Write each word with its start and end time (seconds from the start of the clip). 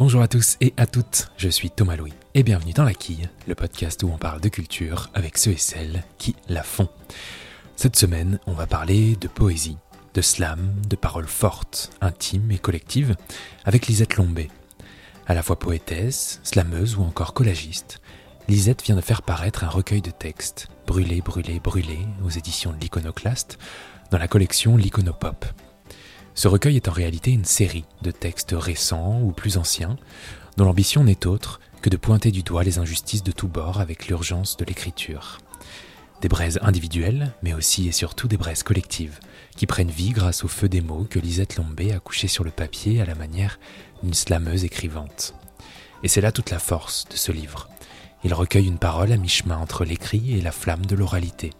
Bonjour 0.00 0.22
à 0.22 0.28
tous 0.28 0.56
et 0.62 0.72
à 0.78 0.86
toutes, 0.86 1.30
je 1.36 1.50
suis 1.50 1.70
Thomas 1.70 1.94
Louis 1.94 2.14
et 2.32 2.42
bienvenue 2.42 2.72
dans 2.72 2.84
La 2.84 2.94
Quille, 2.94 3.28
le 3.46 3.54
podcast 3.54 4.02
où 4.02 4.08
on 4.08 4.16
parle 4.16 4.40
de 4.40 4.48
culture 4.48 5.10
avec 5.12 5.36
ceux 5.36 5.50
et 5.50 5.58
celles 5.58 6.04
qui 6.16 6.34
la 6.48 6.62
font. 6.62 6.88
Cette 7.76 7.96
semaine, 7.96 8.38
on 8.46 8.54
va 8.54 8.66
parler 8.66 9.14
de 9.16 9.28
poésie, 9.28 9.76
de 10.14 10.22
slam, 10.22 10.72
de 10.88 10.96
paroles 10.96 11.26
fortes, 11.26 11.90
intimes 12.00 12.50
et 12.50 12.56
collectives 12.56 13.14
avec 13.66 13.88
Lisette 13.88 14.16
Lombé. 14.16 14.50
À 15.26 15.34
la 15.34 15.42
fois 15.42 15.58
poétesse, 15.58 16.40
slameuse 16.44 16.96
ou 16.96 17.02
encore 17.02 17.34
collagiste, 17.34 18.00
Lisette 18.48 18.82
vient 18.82 18.96
de 18.96 19.02
faire 19.02 19.20
paraître 19.20 19.64
un 19.64 19.68
recueil 19.68 20.00
de 20.00 20.10
textes, 20.10 20.68
Brûlé, 20.86 21.20
brûlé, 21.20 21.60
brûlé, 21.60 21.98
aux 22.24 22.30
éditions 22.30 22.72
de 22.72 22.80
l'Iconoclaste, 22.80 23.58
dans 24.10 24.18
la 24.18 24.28
collection 24.28 24.78
L'Iconopop. 24.78 25.44
Ce 26.34 26.48
recueil 26.48 26.76
est 26.76 26.88
en 26.88 26.92
réalité 26.92 27.32
une 27.32 27.44
série 27.44 27.84
de 28.02 28.10
textes 28.10 28.54
récents 28.56 29.20
ou 29.20 29.32
plus 29.32 29.56
anciens, 29.56 29.96
dont 30.56 30.64
l'ambition 30.64 31.04
n'est 31.04 31.26
autre 31.26 31.60
que 31.82 31.90
de 31.90 31.96
pointer 31.96 32.30
du 32.30 32.42
doigt 32.42 32.64
les 32.64 32.78
injustices 32.78 33.22
de 33.22 33.32
tous 33.32 33.48
bords 33.48 33.80
avec 33.80 34.08
l'urgence 34.08 34.56
de 34.56 34.64
l'écriture. 34.64 35.38
Des 36.20 36.28
braises 36.28 36.58
individuelles, 36.62 37.32
mais 37.42 37.54
aussi 37.54 37.88
et 37.88 37.92
surtout 37.92 38.28
des 38.28 38.36
braises 38.36 38.62
collectives, 38.62 39.18
qui 39.56 39.66
prennent 39.66 39.90
vie 39.90 40.10
grâce 40.10 40.44
au 40.44 40.48
feu 40.48 40.68
des 40.68 40.82
mots 40.82 41.06
que 41.08 41.18
Lisette 41.18 41.56
Lombé 41.56 41.92
a 41.92 41.98
couché 41.98 42.28
sur 42.28 42.44
le 42.44 42.50
papier 42.50 43.00
à 43.00 43.06
la 43.06 43.14
manière 43.14 43.58
d'une 44.02 44.12
slameuse 44.12 44.64
écrivante. 44.64 45.34
Et 46.02 46.08
c'est 46.08 46.20
là 46.20 46.32
toute 46.32 46.50
la 46.50 46.58
force 46.58 47.06
de 47.10 47.16
ce 47.16 47.32
livre. 47.32 47.68
Il 48.22 48.34
recueille 48.34 48.66
une 48.66 48.78
parole 48.78 49.12
à 49.12 49.16
mi-chemin 49.16 49.56
entre 49.56 49.84
l'écrit 49.84 50.36
et 50.36 50.42
la 50.42 50.52
flamme 50.52 50.84
de 50.84 50.94
l'oralité. 50.94 51.50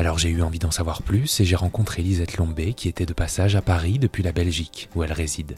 Alors 0.00 0.16
j'ai 0.16 0.28
eu 0.28 0.42
envie 0.42 0.60
d'en 0.60 0.70
savoir 0.70 1.02
plus 1.02 1.40
et 1.40 1.44
j'ai 1.44 1.56
rencontré 1.56 2.02
Lisette 2.02 2.36
Lombé 2.36 2.72
qui 2.72 2.88
était 2.88 3.04
de 3.04 3.12
passage 3.12 3.56
à 3.56 3.62
Paris 3.62 3.98
depuis 3.98 4.22
la 4.22 4.30
Belgique 4.30 4.88
où 4.94 5.02
elle 5.02 5.12
réside. 5.12 5.56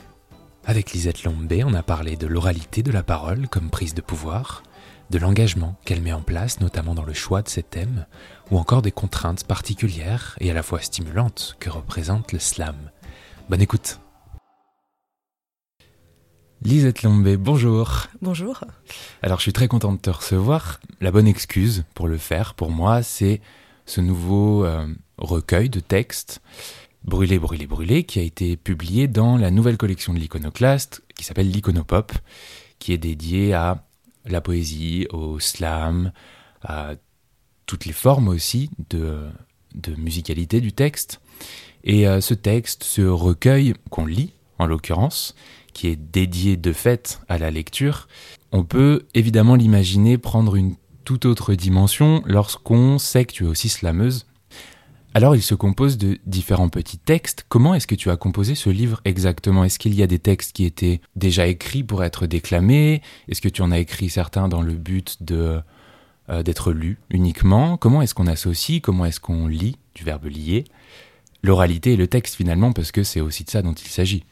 Avec 0.65 0.93
Lisette 0.93 1.25
Lombé, 1.25 1.63
on 1.63 1.75
a 1.75 1.83
parlé 1.83 2.17
de 2.17 2.27
l'oralité 2.27 2.83
de 2.83 2.91
la 2.91 3.03
parole 3.03 3.49
comme 3.49 3.69
prise 3.69 3.93
de 3.93 4.01
pouvoir, 4.01 4.63
de 5.11 5.19
l'engagement 5.19 5.77
qu'elle 5.85 6.01
met 6.01 6.15
en 6.15 6.23
place 6.23 6.59
notamment 6.61 6.95
dans 6.95 7.05
le 7.05 7.13
choix 7.13 7.43
de 7.43 7.51
ses 7.51 7.63
thèmes, 7.63 8.07
ou 8.51 8.57
encore 8.57 8.81
des 8.81 8.93
contraintes 8.93 9.45
particulières 9.45 10.37
et 10.41 10.51
à 10.51 10.55
la 10.55 10.63
fois 10.63 10.81
stimulantes 10.81 11.59
que 11.61 11.69
représente 11.69 12.33
le 12.33 12.39
slam. 12.39 12.77
Bonne 13.51 13.61
écoute 13.61 14.01
Lisette 16.63 17.03
Lombé, 17.03 17.37
bonjour. 17.37 18.07
Bonjour. 18.23 18.65
Alors 19.23 19.39
je 19.39 19.43
suis 19.43 19.53
très 19.53 19.69
content 19.69 19.93
de 19.93 19.99
te 19.99 20.09
recevoir. 20.09 20.81
La 21.03 21.11
bonne 21.11 21.27
excuse 21.27 21.85
pour 21.95 22.09
le 22.09 22.17
faire, 22.17 22.55
pour 22.55 22.71
moi, 22.71 23.03
c'est 23.03 23.43
ce 23.87 24.01
nouveau 24.01 24.65
euh, 24.65 24.87
recueil 25.19 25.69
de 25.69 25.81
textes, 25.81 26.41
Brûlé, 27.03 27.39
brûlé, 27.39 27.67
brûlé, 27.67 28.05
qui 28.05 28.19
a 28.19 28.23
été 28.23 28.59
publié 28.59 29.09
dans 29.09 29.39
la 29.39 29.51
nouvelle 29.51 29.79
collection 29.79 30.13
de 30.13 30.19
l'iconoclaste, 30.19 31.03
qui 31.15 31.25
s'appelle 31.25 31.51
l'Iconopop, 31.51 32.13
qui 32.79 32.93
est 32.93 32.99
dédiée 32.99 33.55
à 33.55 33.87
la 34.27 34.43
poésie, 34.43 35.07
au 35.11 35.41
slam, 35.41 36.13
à 36.63 36.93
toutes 37.65 37.87
les 37.87 37.95
formes 37.95 38.29
aussi 38.29 38.71
de, 38.91 39.31
musicalité 39.97 40.61
du 40.61 40.73
texte. 40.73 41.23
Et 41.85 42.07
euh, 42.07 42.21
ce 42.21 42.35
texte, 42.35 42.85
ce 42.85 43.01
recueil 43.01 43.73
qu'on 43.89 44.05
lit, 44.05 44.35
en 44.59 44.67
l'occurrence, 44.67 45.35
qui 45.73 45.89
est 45.89 45.97
dédié 45.97 46.59
de 46.59 46.73
fait 46.75 47.21
à 47.29 47.39
la 47.39 47.51
lecture, 47.51 48.09
on 48.53 48.65
peut 48.65 49.07
évidemment 49.15 49.55
l'imaginer 49.55 50.19
prendre 50.19 50.55
une 50.55 50.75
toute 51.05 51.27
autre 51.27 51.55
dimension 51.55 52.23
lorsqu'on 52.27 52.99
sait 52.99 53.25
que 53.25 53.33
tu 53.33 53.45
es 53.45 53.49
aussi 53.49 53.69
slameuse. 53.69 54.27
Alors 55.13 55.35
il 55.35 55.43
se 55.43 55.55
compose 55.55 55.99
de 55.99 56.19
différents 56.27 56.69
petits 56.69 56.99
textes. 56.99 57.45
Comment 57.49 57.75
est-ce 57.75 57.89
que 57.89 57.97
tu 57.97 58.11
as 58.11 58.17
composé 58.17 58.55
ce 58.55 58.71
livre 58.71 59.01
exactement? 59.05 59.65
Est-ce 59.65 59.81
qu'il 59.81 59.95
y 59.95 60.05
a 60.05 60.07
des 60.07 60.21
textes 60.21 60.53
qui 60.53 60.65
étaient 60.65 61.01
déjà 61.17 61.49
écrits 61.49 61.83
pour 61.83 62.05
être 62.05 62.27
déclamés? 62.27 63.03
Est-ce 63.29 63.41
que 63.41 63.49
tu 63.49 63.63
en 63.63 63.73
as 63.73 63.81
écrit 63.81 64.09
certains 64.09 64.49
dans 64.49 64.63
le 64.63 64.75
but 64.75 65.17
de 65.21 65.61
euh, 66.29 66.45
d'être 66.45 66.73
lus 66.73 66.99
uniquement? 67.11 67.77
Comment 67.77 68.03
est-ce 68.03 68.15
qu'on 68.15 68.29
associe? 68.29 68.81
Comment 68.81 69.05
est-ce 69.05 69.19
qu'on 69.19 69.49
lit? 69.49 69.77
Du 69.97 70.05
verbe 70.05 70.27
lier 70.27 70.65
L'oralité 71.43 71.95
et 71.95 71.97
le 71.97 72.07
texte 72.07 72.37
finalement 72.37 72.73
parce 72.73 72.93
que 72.93 73.03
c'est 73.03 73.21
aussi 73.21 73.43
de 73.43 73.51
ça 73.51 73.63
dont 73.63 73.73
il 73.73 73.89
s'agit. 73.89 74.25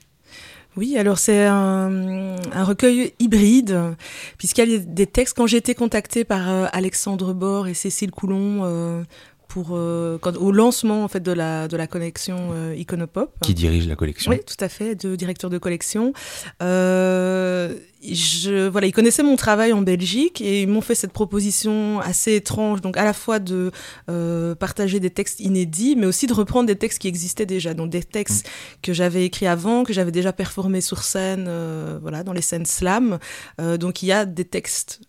Oui, 0.79 0.97
alors 0.97 1.19
c'est 1.19 1.45
un, 1.45 2.37
recueil 2.55 3.13
hybride, 3.19 3.97
puisqu'il 4.37 4.71
y 4.71 4.77
a 4.77 4.79
des 4.79 5.07
textes, 5.09 5.37
quand 5.37 5.49
j'ai 5.49 5.57
été 5.57 5.75
contactée 5.75 6.23
par 6.23 6.49
euh, 6.49 6.67
Alexandre 6.73 7.35
Bord 7.35 7.67
et 7.67 7.75
Cécile 7.75 8.13
Coulon 8.13 8.61
euh, 8.63 9.03
pour, 9.49 9.71
euh, 9.73 10.21
au 10.39 10.53
lancement 10.53 11.03
en 11.03 11.09
fait, 11.09 11.19
de, 11.19 11.33
la, 11.33 11.67
de 11.67 11.77
la 11.77 11.89
collection 11.89 12.53
Iconopop. 12.77 13.33
Qui 13.43 13.55
dirige 13.55 13.89
la 13.89 13.97
collection. 13.97 14.31
Oui, 14.31 14.39
tout 14.47 14.63
à 14.65 14.69
fait, 14.69 14.95
de 14.95 15.17
directeur 15.17 15.51
de 15.51 15.59
collection 15.59 16.13
je, 18.03 18.69
voilà, 18.69 18.87
ils 18.87 18.93
connaissaient 18.93 19.23
mon 19.23 19.37
travail 19.37 19.73
en 19.73 19.83
Belgique 19.83 20.41
et 20.41 20.63
ils 20.63 20.69
m'ont 20.69 20.81
fait 20.81 20.95
cette 20.95 21.13
proposition 21.13 22.01
assez 22.01 22.37
étrange, 22.37 22.81
donc 22.81 22.97
à 22.97 23.05
la 23.05 23.13
fois 23.13 23.39
de 23.41 23.73
euh, 24.09 24.55
partager 24.55 25.01
des 25.01 25.11
textes 25.11 25.41
inédits, 25.41 25.97
mais 25.97 26.07
aussi 26.07 26.27
de 26.27 26.33
reprendre 26.33 26.67
des 26.67 26.77
textes 26.77 27.01
qui 27.01 27.09
existaient 27.09 27.47
déjà, 27.47 27.75
donc 27.75 27.91
des 27.91 28.05
textes 28.05 28.47
mm. 28.47 28.51
que 28.83 28.93
j'avais 28.93 29.25
écrits 29.25 29.47
avant, 29.47 29.83
que 29.83 29.93
j'avais 29.93 30.13
déjà 30.13 30.33
performés 30.33 30.81
sur 30.81 31.03
scène, 31.03 31.47
euh, 31.49 31.99
voilà, 32.01 32.23
dans 32.23 32.33
les 32.33 32.43
scènes 32.43 32.67
slam. 32.67 33.19
Euh, 33.61 33.77
donc 33.77 34.03
il 34.03 34.07
y 34.07 34.13
a 34.13 34.25
des 34.25 34.45
textes 34.45 35.01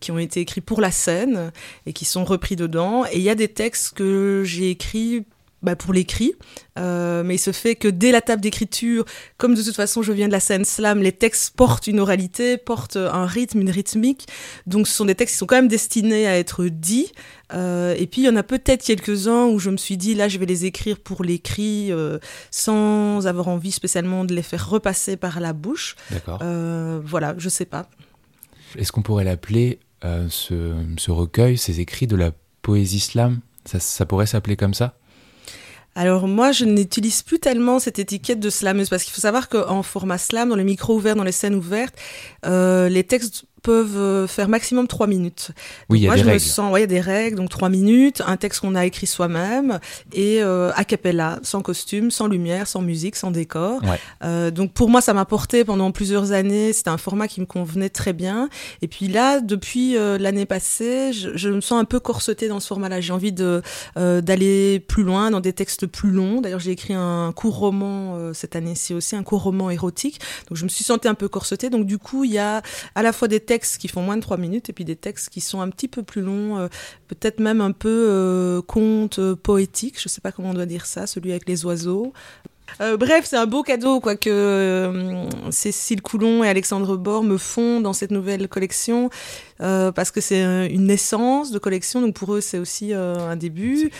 qui 0.00 0.10
ont 0.10 0.18
été 0.18 0.40
écrits 0.40 0.60
pour 0.60 0.82
la 0.82 0.90
scène 0.90 1.50
et 1.86 1.94
qui 1.94 2.04
sont 2.04 2.26
repris 2.26 2.56
dedans, 2.56 3.06
et 3.06 3.16
il 3.16 3.22
y 3.22 3.30
a 3.30 3.34
des 3.34 3.48
textes 3.48 3.94
que 3.94 4.42
j'ai 4.44 4.68
écrits 4.68 5.24
bah, 5.66 5.74
pour 5.74 5.92
l'écrit, 5.92 6.36
euh, 6.78 7.24
mais 7.24 7.34
il 7.34 7.38
se 7.38 7.50
fait 7.50 7.74
que 7.74 7.88
dès 7.88 8.12
la 8.12 8.20
table 8.20 8.40
d'écriture, 8.40 9.04
comme 9.36 9.56
de 9.56 9.62
toute 9.64 9.74
façon 9.74 10.00
je 10.00 10.12
viens 10.12 10.28
de 10.28 10.32
la 10.32 10.38
scène 10.38 10.64
slam, 10.64 11.02
les 11.02 11.10
textes 11.10 11.56
portent 11.56 11.88
une 11.88 11.98
oralité, 11.98 12.56
portent 12.56 12.94
un 12.94 13.26
rythme, 13.26 13.62
une 13.62 13.70
rythmique, 13.70 14.28
donc 14.68 14.86
ce 14.86 14.94
sont 14.94 15.06
des 15.06 15.16
textes 15.16 15.34
qui 15.34 15.38
sont 15.38 15.46
quand 15.46 15.56
même 15.56 15.66
destinés 15.66 16.28
à 16.28 16.38
être 16.38 16.66
dits, 16.66 17.10
euh, 17.52 17.96
et 17.98 18.06
puis 18.06 18.22
il 18.22 18.26
y 18.26 18.28
en 18.28 18.36
a 18.36 18.44
peut-être 18.44 18.84
quelques-uns 18.84 19.46
où 19.46 19.58
je 19.58 19.70
me 19.70 19.76
suis 19.76 19.96
dit 19.96 20.14
là 20.14 20.28
je 20.28 20.38
vais 20.38 20.46
les 20.46 20.66
écrire 20.66 21.00
pour 21.00 21.24
l'écrit 21.24 21.90
euh, 21.90 22.20
sans 22.52 23.26
avoir 23.26 23.48
envie 23.48 23.72
spécialement 23.72 24.24
de 24.24 24.32
les 24.32 24.42
faire 24.42 24.70
repasser 24.70 25.16
par 25.16 25.40
la 25.40 25.52
bouche. 25.52 25.96
D'accord. 26.12 26.38
voilà, 27.04 27.34
je 27.38 27.48
sais 27.48 27.66
pas. 27.66 27.90
Est-ce 28.78 28.92
qu'on 28.92 29.02
pourrait 29.02 29.24
l'appeler 29.24 29.80
ce, 30.28 30.74
ce, 30.96 31.10
recueil, 31.10 31.58
ces 31.58 31.80
écrits 31.80 32.06
de 32.06 32.14
la 32.14 32.30
poésie 32.62 33.00
slam? 33.00 33.40
Ça, 33.64 33.80
ça 33.80 34.06
pourrait 34.06 34.26
s'appeler 34.26 34.54
comme 34.54 34.74
ça? 34.74 34.96
Alors 35.96 36.28
moi, 36.28 36.52
je 36.52 36.66
n'utilise 36.66 37.22
plus 37.22 37.38
tellement 37.38 37.78
cette 37.78 37.98
étiquette 37.98 38.38
de 38.38 38.50
slameuse 38.50 38.90
parce 38.90 39.02
qu'il 39.02 39.14
faut 39.14 39.22
savoir 39.22 39.48
qu'en 39.48 39.82
format 39.82 40.18
slam, 40.18 40.50
dans 40.50 40.54
les 40.54 40.62
micros 40.62 40.96
ouverts, 40.96 41.16
dans 41.16 41.24
les 41.24 41.32
scènes 41.32 41.54
ouvertes, 41.54 41.94
euh, 42.44 42.90
les 42.90 43.02
textes 43.02 43.46
peuvent 43.66 43.96
euh, 43.96 44.28
faire 44.28 44.48
maximum 44.48 44.86
trois 44.86 45.08
minutes. 45.08 45.50
oui, 45.88 45.98
il 45.98 46.02
y 46.02 46.06
a 46.06 46.10
moi, 46.10 46.14
des 46.14 46.22
je 46.22 46.26
règles. 46.26 46.34
me 46.34 46.38
sens, 46.38 46.72
ouais, 46.72 46.80
il 46.80 46.82
y 46.82 46.84
a 46.84 46.86
des 46.86 47.00
règles, 47.00 47.36
donc 47.36 47.50
trois 47.50 47.68
minutes, 47.68 48.22
un 48.24 48.36
texte 48.36 48.60
qu'on 48.60 48.76
a 48.76 48.86
écrit 48.86 49.08
soi-même 49.08 49.80
et 50.12 50.40
euh, 50.40 50.70
a 50.76 50.84
cappella, 50.84 51.40
sans 51.42 51.62
costume, 51.62 52.12
sans 52.12 52.28
lumière, 52.28 52.68
sans 52.68 52.80
musique, 52.80 53.16
sans 53.16 53.32
décor. 53.32 53.82
Ouais. 53.82 53.98
Euh, 54.22 54.52
donc 54.52 54.72
pour 54.72 54.88
moi, 54.88 55.00
ça 55.00 55.14
m'a 55.14 55.24
porté 55.24 55.64
pendant 55.64 55.90
plusieurs 55.90 56.30
années. 56.30 56.72
C'était 56.72 56.90
un 56.90 56.96
format 56.96 57.26
qui 57.26 57.40
me 57.40 57.46
convenait 57.46 57.88
très 57.88 58.12
bien. 58.12 58.48
Et 58.82 58.86
puis 58.86 59.08
là, 59.08 59.40
depuis 59.40 59.96
euh, 59.96 60.16
l'année 60.16 60.46
passée, 60.46 61.12
je, 61.12 61.36
je, 61.36 61.48
me 61.48 61.60
sens 61.60 61.80
un 61.80 61.84
peu 61.84 61.98
corsetée 61.98 62.46
dans 62.46 62.60
ce 62.60 62.68
format-là. 62.68 63.00
J'ai 63.00 63.12
envie 63.12 63.32
de 63.32 63.62
d'aller 63.96 64.78
plus 64.78 65.02
loin, 65.02 65.32
dans 65.32 65.40
des 65.40 65.52
textes 65.52 65.86
plus 65.86 66.12
longs. 66.12 66.40
D'ailleurs, 66.40 66.60
j'ai 66.60 66.70
écrit 66.70 66.94
un 66.94 67.32
court 67.34 67.58
roman 67.58 68.32
cette 68.32 68.54
année-ci 68.54 68.94
aussi, 68.94 69.16
un 69.16 69.24
court 69.24 69.42
roman 69.42 69.70
érotique. 69.70 70.20
Donc 70.48 70.56
je 70.56 70.64
me 70.64 70.68
suis 70.68 70.84
sentie 70.84 71.08
un 71.08 71.14
peu 71.14 71.28
corsetée. 71.28 71.68
Donc 71.68 71.86
du 71.86 71.98
coup, 71.98 72.22
il 72.24 72.32
y 72.32 72.38
a 72.38 72.62
à 72.94 73.02
la 73.02 73.12
fois 73.12 73.26
des 73.26 73.40
textes 73.40 73.55
qui 73.78 73.88
font 73.88 74.02
moins 74.02 74.16
de 74.16 74.22
trois 74.22 74.36
minutes 74.36 74.68
et 74.68 74.72
puis 74.72 74.84
des 74.84 74.96
textes 74.96 75.30
qui 75.30 75.40
sont 75.40 75.60
un 75.60 75.70
petit 75.70 75.88
peu 75.88 76.02
plus 76.02 76.22
longs, 76.22 76.58
euh, 76.58 76.68
peut-être 77.08 77.40
même 77.40 77.60
un 77.60 77.72
peu 77.72 78.08
euh, 78.10 78.62
conte 78.62 79.18
euh, 79.18 79.34
poétique, 79.34 80.00
je 80.00 80.08
sais 80.08 80.20
pas 80.20 80.32
comment 80.32 80.50
on 80.50 80.54
doit 80.54 80.66
dire 80.66 80.86
ça, 80.86 81.06
celui 81.06 81.30
avec 81.30 81.48
les 81.48 81.64
oiseaux. 81.64 82.12
Euh, 82.80 82.96
bref, 82.96 83.24
c'est 83.26 83.36
un 83.36 83.46
beau 83.46 83.62
cadeau 83.62 84.00
quoi 84.00 84.16
que 84.16 84.30
euh, 84.30 85.50
Cécile 85.50 86.02
Coulon 86.02 86.44
et 86.44 86.48
Alexandre 86.48 86.96
Bord 86.96 87.22
me 87.22 87.38
font 87.38 87.80
dans 87.80 87.92
cette 87.92 88.10
nouvelle 88.10 88.48
collection 88.48 89.08
euh, 89.62 89.92
parce 89.92 90.10
que 90.10 90.20
c'est 90.20 90.42
une 90.70 90.86
naissance 90.86 91.50
de 91.50 91.58
collection, 91.58 92.02
donc 92.02 92.14
pour 92.14 92.34
eux 92.34 92.40
c'est 92.40 92.58
aussi 92.58 92.92
un 92.92 93.36
début. 93.36 93.90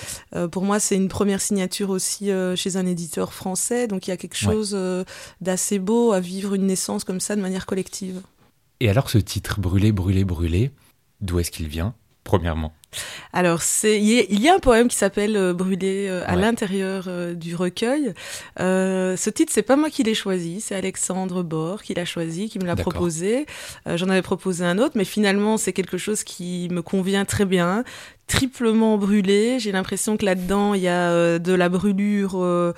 pour 0.52 0.62
moi, 0.62 0.80
c'est 0.80 0.96
une 0.96 1.08
première 1.08 1.40
signature 1.40 1.90
aussi 1.90 2.30
chez 2.56 2.76
un 2.76 2.86
éditeur 2.86 3.32
français, 3.32 3.86
donc 3.86 4.06
il 4.06 4.10
y 4.10 4.12
a 4.12 4.16
quelque 4.16 4.36
chose 4.36 4.74
ouais. 4.74 5.04
d'assez 5.40 5.78
beau 5.78 6.12
à 6.12 6.20
vivre 6.20 6.54
une 6.54 6.66
naissance 6.66 7.04
comme 7.04 7.20
ça 7.20 7.36
de 7.36 7.40
manière 7.40 7.66
collective. 7.66 8.20
Et 8.80 8.90
alors 8.90 9.08
ce 9.08 9.18
titre 9.18 9.60
Brûlé, 9.60 9.90
brûlé, 9.92 10.24
brûlé, 10.24 10.70
d'où 11.20 11.38
est-ce 11.38 11.50
qu'il 11.50 11.68
vient, 11.68 11.94
premièrement? 12.24 12.74
Alors, 13.32 13.62
c'est 13.62 14.00
il 14.00 14.40
y 14.40 14.48
a 14.48 14.54
un 14.54 14.58
poème 14.58 14.88
qui 14.88 14.96
s'appelle 14.96 15.36
euh, 15.36 15.52
Brûlé 15.52 16.06
euh, 16.08 16.22
à 16.26 16.36
l'intérieur 16.36 17.04
euh, 17.08 17.34
du 17.34 17.54
recueil. 17.54 18.14
ce 18.58 19.30
titre, 19.30 19.52
c'est 19.54 19.62
pas 19.62 19.76
moi 19.76 19.90
qui 19.90 20.02
l'ai 20.02 20.14
choisi, 20.14 20.60
c'est 20.60 20.74
Alexandre 20.74 21.42
Bord 21.42 21.82
qui 21.82 21.94
l'a 21.94 22.04
choisi, 22.04 22.48
qui 22.48 22.58
me 22.58 22.64
l'a 22.64 22.76
proposé. 22.76 23.46
J'en 23.86 24.08
avais 24.08 24.22
proposé 24.22 24.64
un 24.64 24.78
autre, 24.78 24.92
mais 24.96 25.04
finalement, 25.04 25.56
c'est 25.56 25.72
quelque 25.72 25.98
chose 25.98 26.24
qui 26.24 26.68
me 26.70 26.82
convient 26.82 27.24
très 27.24 27.44
bien 27.44 27.84
triplement 28.26 28.98
brûlé. 28.98 29.58
J'ai 29.60 29.72
l'impression 29.72 30.16
que 30.16 30.24
là-dedans, 30.24 30.74
il 30.74 30.82
y 30.82 30.88
a 30.88 31.10
euh, 31.10 31.38
de 31.38 31.52
la 31.52 31.68
brûlure 31.68 32.32
euh, 32.34 32.72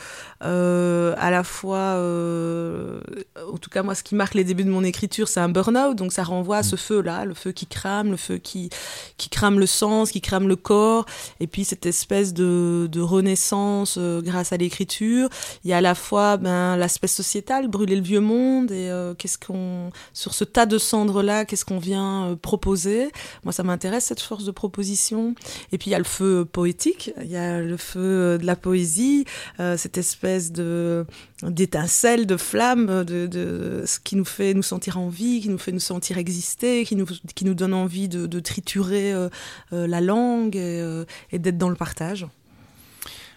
euh, 0.45 1.15
à 1.19 1.31
la 1.31 1.43
fois... 1.43 1.97
en 1.99 3.59
tout 3.59 3.71
cas, 3.71 3.83
moi, 3.83 3.95
ce 3.95 4.03
qui 4.03 4.15
marque 4.15 4.35
les 4.35 4.45
débuts 4.45 4.65
de 4.65 4.71
mon 4.71 4.85
écriture, 4.85 5.29
c'est 5.29 5.41
un 5.41 5.49
burn-out. 5.49 5.97
Donc, 5.97 6.13
ça 6.13 6.23
renvoie 6.23 6.59
à 6.59 6.63
ce 6.63 6.75
mm. 6.75 6.79
feu-là, 6.79 7.25
le 7.25 7.35
feu 7.35 7.53
qui 7.53 7.67
crame, 7.67 8.11
le 8.11 8.17
feu 8.17 8.37
qui, 8.37 8.69
qui 9.17 9.31
crame 9.31 9.59
le 9.59 9.67
qui 10.07 10.21
crame 10.21 10.49
le 10.49 10.57
corps. 10.57 11.07
Et 11.41 11.47
puis, 11.47 11.65
cette 11.65 11.87
espèce 11.87 12.35
de, 12.35 12.89
de 12.91 13.01
renaissance 13.01 13.99
grâce 13.99 14.53
à 14.53 14.57
l'écriture. 14.57 15.29
Il 15.65 15.71
y 15.71 15.73
a 15.73 15.79
à 15.79 15.81
la 15.81 15.95
fois 15.95 16.37
ben, 16.37 16.77
l'aspect 16.77 17.09
sociétal, 17.09 17.69
brûler 17.69 17.97
le 17.97 18.03
vieux 18.03 18.21
monde. 18.21 18.71
Et 18.71 18.91
qu'est-ce 19.19 19.39
qu'on... 19.39 19.91
Sur 20.13 20.35
ce 20.35 20.45
tas 20.45 20.67
de 20.67 20.79
cendres-là, 20.79 21.45
qu'est-ce 21.45 21.65
qu'on 21.65 21.79
vient 21.79 22.37
proposer 22.41 23.11
Moi, 23.45 23.53
ça 23.53 23.63
m'intéresse, 23.63 24.05
cette 24.05 24.21
force 24.21 24.45
de 24.45 24.51
proposition. 24.51 25.35
Et 25.73 25.79
puis 25.79 25.91
il 25.91 25.93
y 25.93 25.95
a 25.95 25.99
le 25.99 26.05
feu 26.05 26.45
poétique, 26.45 27.13
il 27.23 27.31
y 27.31 27.37
a 27.37 27.61
le 27.61 27.77
feu 27.77 28.39
de 28.39 28.47
la 28.47 28.57
poésie, 28.57 29.25
euh, 29.61 29.77
cette 29.77 29.99
espèce 29.99 30.53
de 30.53 31.07
d'étincelle, 31.45 32.27
de 32.27 32.37
flamme, 32.37 33.05
de, 33.05 33.85
ce 33.87 34.01
qui 34.01 34.17
nous 34.17 34.25
fait 34.25 34.55
nous 34.55 34.63
sentir 34.63 34.99
en 34.99 35.09
vie, 35.09 35.41
qui 35.41 35.49
nous 35.49 35.59
fait 35.59 35.71
nous 35.71 35.79
sentir 35.79 36.19
exister, 36.19 36.85
qui 36.85 36.97
nous, 36.97 37.07
qui 37.37 37.45
nous 37.45 37.55
donne 37.55 37.75
envie 37.75 38.09
de, 38.09 38.41
triturer 38.41 39.13
euh, 39.13 39.29
euh, 39.73 39.87
la 39.89 40.01
langue 40.01 40.57
et, 40.57 41.39
d'être 41.39 41.59
dans 41.59 41.69
le 41.69 41.77
partage. 41.77 42.27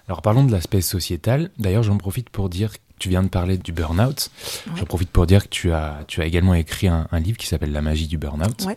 Alors 0.07 0.21
parlons 0.21 0.43
de 0.43 0.51
l'aspect 0.51 0.81
sociétal. 0.81 1.51
D'ailleurs, 1.57 1.83
j'en 1.83 1.97
profite 1.97 2.29
pour 2.29 2.49
dire 2.49 2.71
tu 2.99 3.09
viens 3.09 3.23
de 3.23 3.29
parler 3.29 3.57
du 3.57 3.71
burn-out. 3.71 4.29
J'en 4.75 4.85
profite 4.85 5.09
pour 5.09 5.25
dire 5.25 5.43
que 5.43 5.49
tu 5.49 5.71
as, 5.71 6.03
tu 6.07 6.21
as 6.21 6.25
également 6.25 6.53
écrit 6.53 6.87
un, 6.87 7.07
livre 7.19 7.37
qui 7.37 7.47
s'appelle 7.47 7.71
La 7.71 7.81
magie 7.81 8.07
du 8.07 8.17
burn-out 8.17 8.67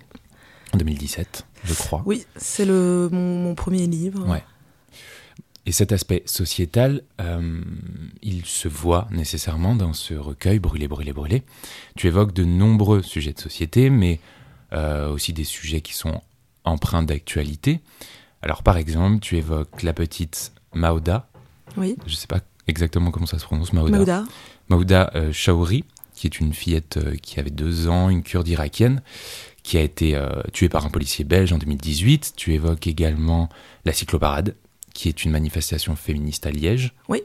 en 0.73 0.77
2017 0.77 1.45
je 1.65 1.75
crois. 1.75 2.03
Oui, 2.05 2.27
c'est 2.37 2.67
mon, 2.67 3.09
mon, 3.11 3.55
premier 3.55 3.87
livre. 3.87 4.29
Ouais. 4.29 4.43
Et 5.67 5.73
cet 5.73 5.93
aspect 5.93 6.23
sociétal, 6.27 7.03
euh, 7.21 7.63
il 8.23 8.45
se 8.45 8.69
voit 8.69 9.09
nécessairement 9.11 9.75
dans 9.75 9.95
ce 9.95 10.13
recueil 10.15 10.59
Brûler, 10.59 10.89
brûler, 10.89 11.13
brûler. 11.13 11.43
Tu 11.97 12.07
évoques 12.07 12.33
de 12.33 12.45
nombreux 12.45 13.03
sujets 13.03 13.33
de 13.33 13.41
société, 13.41 13.89
mais 13.89 14.21
euh, 14.73 15.11
aussi 15.11 15.33
des 15.33 15.45
sujets 15.45 15.81
qui 15.81 15.95
sont 15.95 16.21
empreints 16.65 17.03
d'actualité. 17.03 17.81
Alors 18.43 18.63
par 18.63 18.77
exemple, 18.77 19.21
tu 19.21 19.37
évoques 19.37 19.83
la 19.83 19.93
petite 19.93 20.53
Maouda. 20.75 21.29
Oui. 21.77 21.97
Je 22.07 22.13
ne 22.13 22.17
sais 22.17 22.27
pas 22.27 22.41
exactement 22.67 23.11
comment 23.11 23.27
ça 23.27 23.39
se 23.39 23.45
prononce, 23.45 23.73
Maouda. 23.73 23.97
Maouda. 23.97 24.25
Maouda 24.69 25.11
euh, 25.15 25.33
Chaouri, 25.33 25.85
qui 26.15 26.27
est 26.27 26.41
une 26.41 26.53
fillette 26.53 26.99
qui 27.21 27.41
avait 27.41 27.51
deux 27.51 27.89
ans, 27.89 28.09
une 28.09 28.23
kurde 28.23 28.49
irakienne, 28.49 29.03
qui 29.65 29.79
a 29.79 29.81
été 29.81 30.15
euh, 30.15 30.29
tué 30.53 30.69
par 30.69 30.87
un 30.87 30.91
policier 30.91 31.25
belge 31.25 31.53
en 31.53 31.59
2018. 31.59 32.35
Tu 32.37 32.55
évoques 32.55 32.87
également 32.87 33.49
la 33.85 33.93
cycloparade, 33.93 34.55
qui 34.93 35.09
est 35.09 35.25
une 35.25 35.33
manifestation 35.33 35.97
féministe 35.97 36.47
à 36.47 36.51
Liège. 36.51 36.93
Oui. 37.09 37.23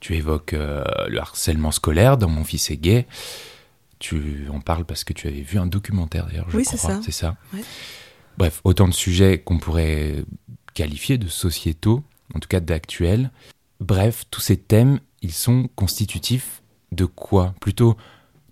Tu 0.00 0.16
évoques 0.16 0.54
euh, 0.54 0.82
le 1.08 1.20
harcèlement 1.20 1.70
scolaire 1.70 2.16
dans 2.16 2.28
Mon 2.28 2.44
fils 2.44 2.70
est 2.70 2.76
gay. 2.76 3.06
Tu 3.98 4.48
en 4.52 4.60
parles 4.60 4.84
parce 4.84 5.04
que 5.04 5.12
tu 5.12 5.28
avais 5.28 5.42
vu 5.42 5.58
un 5.58 5.66
documentaire 5.66 6.26
d'ailleurs, 6.26 6.50
je 6.50 6.56
oui, 6.56 6.64
crois. 6.64 6.78
c'est 6.78 6.86
ça. 6.86 7.00
C'est 7.02 7.12
ça. 7.12 7.36
Bref, 8.38 8.60
autant 8.64 8.88
de 8.88 8.94
sujets 8.94 9.38
qu'on 9.38 9.58
pourrait 9.58 10.24
qualifier 10.74 11.16
de 11.16 11.26
sociétaux, 11.26 12.04
en 12.34 12.38
tout 12.38 12.48
cas 12.48 12.60
d'actuels. 12.60 13.30
Bref, 13.80 14.24
tous 14.30 14.40
ces 14.40 14.56
thèmes, 14.56 15.00
ils 15.22 15.32
sont 15.32 15.68
constitutifs 15.74 16.62
de 16.92 17.04
quoi? 17.04 17.54
Plutôt 17.60 17.96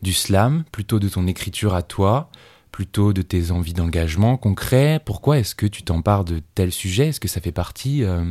du 0.03 0.13
slam, 0.13 0.65
plutôt 0.73 0.99
de 0.99 1.09
ton 1.09 1.27
écriture 1.27 1.75
à 1.75 1.83
toi, 1.83 2.31
plutôt 2.73 3.13
de 3.13 3.23
tes 3.23 3.51
envies 3.51 3.73
d'engagement 3.73 4.37
concret 4.37 5.01
Pourquoi 5.05 5.39
est-ce 5.39 5.55
que 5.55 5.67
tu 5.67 5.83
t'empares 5.83 6.25
de 6.25 6.41
tel 6.55 6.73
sujet 6.73 7.09
Est-ce 7.09 7.21
que 7.21 7.29
ça 7.29 7.41
fait 7.41 7.53
partie, 7.53 8.03
euh, 8.05 8.25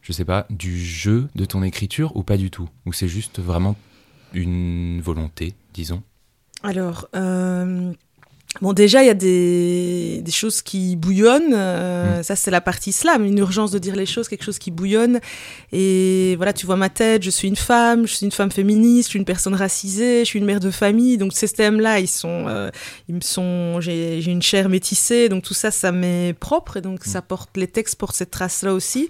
je 0.00 0.12
sais 0.12 0.24
pas, 0.24 0.46
du 0.48 0.78
jeu 0.82 1.28
de 1.34 1.44
ton 1.44 1.62
écriture 1.62 2.16
ou 2.16 2.22
pas 2.22 2.36
du 2.36 2.50
tout? 2.50 2.68
Ou 2.86 2.92
c'est 2.92 3.08
juste 3.08 3.40
vraiment 3.40 3.76
une 4.32 5.00
volonté, 5.00 5.54
disons? 5.74 6.02
Alors, 6.62 7.08
euh, 7.14 7.92
Bon, 8.60 8.72
déjà, 8.72 9.02
il 9.04 9.06
y 9.06 9.10
a 9.10 9.14
des, 9.14 10.20
des 10.22 10.32
choses 10.32 10.62
qui 10.62 10.96
bouillonnent. 10.96 11.52
Euh, 11.54 12.18
mm. 12.18 12.22
Ça, 12.24 12.34
c'est 12.34 12.50
la 12.50 12.60
partie 12.60 12.92
slam, 12.92 13.24
une 13.24 13.38
urgence 13.38 13.70
de 13.70 13.78
dire 13.78 13.94
les 13.94 14.06
choses, 14.06 14.26
quelque 14.26 14.42
chose 14.42 14.58
qui 14.58 14.70
bouillonne. 14.70 15.20
Et 15.70 16.34
voilà, 16.36 16.52
tu 16.52 16.66
vois 16.66 16.76
ma 16.76 16.88
tête, 16.88 17.22
je 17.22 17.30
suis 17.30 17.46
une 17.46 17.56
femme, 17.56 18.06
je 18.06 18.14
suis 18.14 18.26
une 18.26 18.32
femme 18.32 18.50
féministe, 18.50 19.08
je 19.08 19.10
suis 19.10 19.18
une 19.18 19.26
personne 19.26 19.54
racisée, 19.54 20.20
je 20.20 20.24
suis 20.24 20.38
une 20.40 20.44
mère 20.44 20.60
de 20.60 20.70
famille. 20.70 21.18
Donc, 21.18 21.34
ces 21.34 21.48
thèmes-là, 21.48 22.00
ils 22.00 22.08
sont, 22.08 22.46
euh, 22.48 22.70
ils 23.08 23.14
me 23.14 23.20
sont, 23.20 23.80
j'ai 23.80 24.24
une 24.24 24.42
chair 24.42 24.68
métissée. 24.68 25.28
Donc, 25.28 25.44
tout 25.44 25.54
ça, 25.54 25.70
ça 25.70 25.92
m'est 25.92 26.32
propre. 26.32 26.78
Et 26.78 26.80
donc, 26.80 27.06
mm. 27.06 27.10
ça 27.10 27.22
porte, 27.22 27.50
les 27.56 27.68
textes 27.68 27.96
portent 27.96 28.16
cette 28.16 28.32
trace-là 28.32 28.72
aussi. 28.74 29.08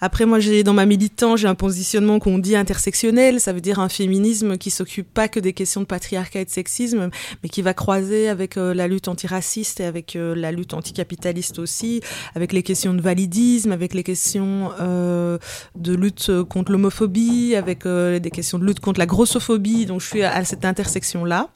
Après, 0.00 0.26
moi, 0.26 0.40
j'ai, 0.40 0.64
dans 0.64 0.74
ma 0.74 0.86
militant, 0.86 1.36
j'ai 1.36 1.46
un 1.46 1.54
positionnement 1.54 2.18
qu'on 2.18 2.38
dit 2.38 2.56
intersectionnel. 2.56 3.38
Ça 3.38 3.52
veut 3.52 3.60
dire 3.60 3.78
un 3.78 3.90
féminisme 3.90 4.56
qui 4.56 4.70
s'occupe 4.70 5.12
pas 5.12 5.28
que 5.28 5.38
des 5.38 5.52
questions 5.52 5.82
de 5.82 5.86
patriarcat 5.86 6.40
et 6.40 6.44
de 6.46 6.50
sexisme, 6.50 7.10
mais 7.42 7.48
qui 7.48 7.62
va 7.62 7.74
croiser 7.74 8.28
avec 8.28 8.56
euh, 8.56 8.74
la 8.78 8.88
lutte 8.88 9.08
antiraciste 9.08 9.80
et 9.80 9.84
avec 9.84 10.16
euh, 10.16 10.34
la 10.34 10.50
lutte 10.52 10.72
anticapitaliste 10.72 11.58
aussi, 11.58 12.00
avec 12.34 12.52
les 12.52 12.62
questions 12.62 12.94
de 12.94 13.02
validisme, 13.02 13.72
avec 13.72 13.92
les 13.92 14.02
questions 14.02 14.70
euh, 14.80 15.36
de 15.74 15.94
lutte 15.94 16.30
contre 16.44 16.72
l'homophobie, 16.72 17.54
avec 17.54 17.84
euh, 17.84 18.18
des 18.18 18.30
questions 18.30 18.58
de 18.58 18.64
lutte 18.64 18.80
contre 18.80 19.00
la 19.00 19.06
grossophobie. 19.06 19.84
Donc 19.84 20.00
je 20.00 20.06
suis 20.06 20.22
à 20.22 20.44
cette 20.44 20.64
intersection-là. 20.64 21.50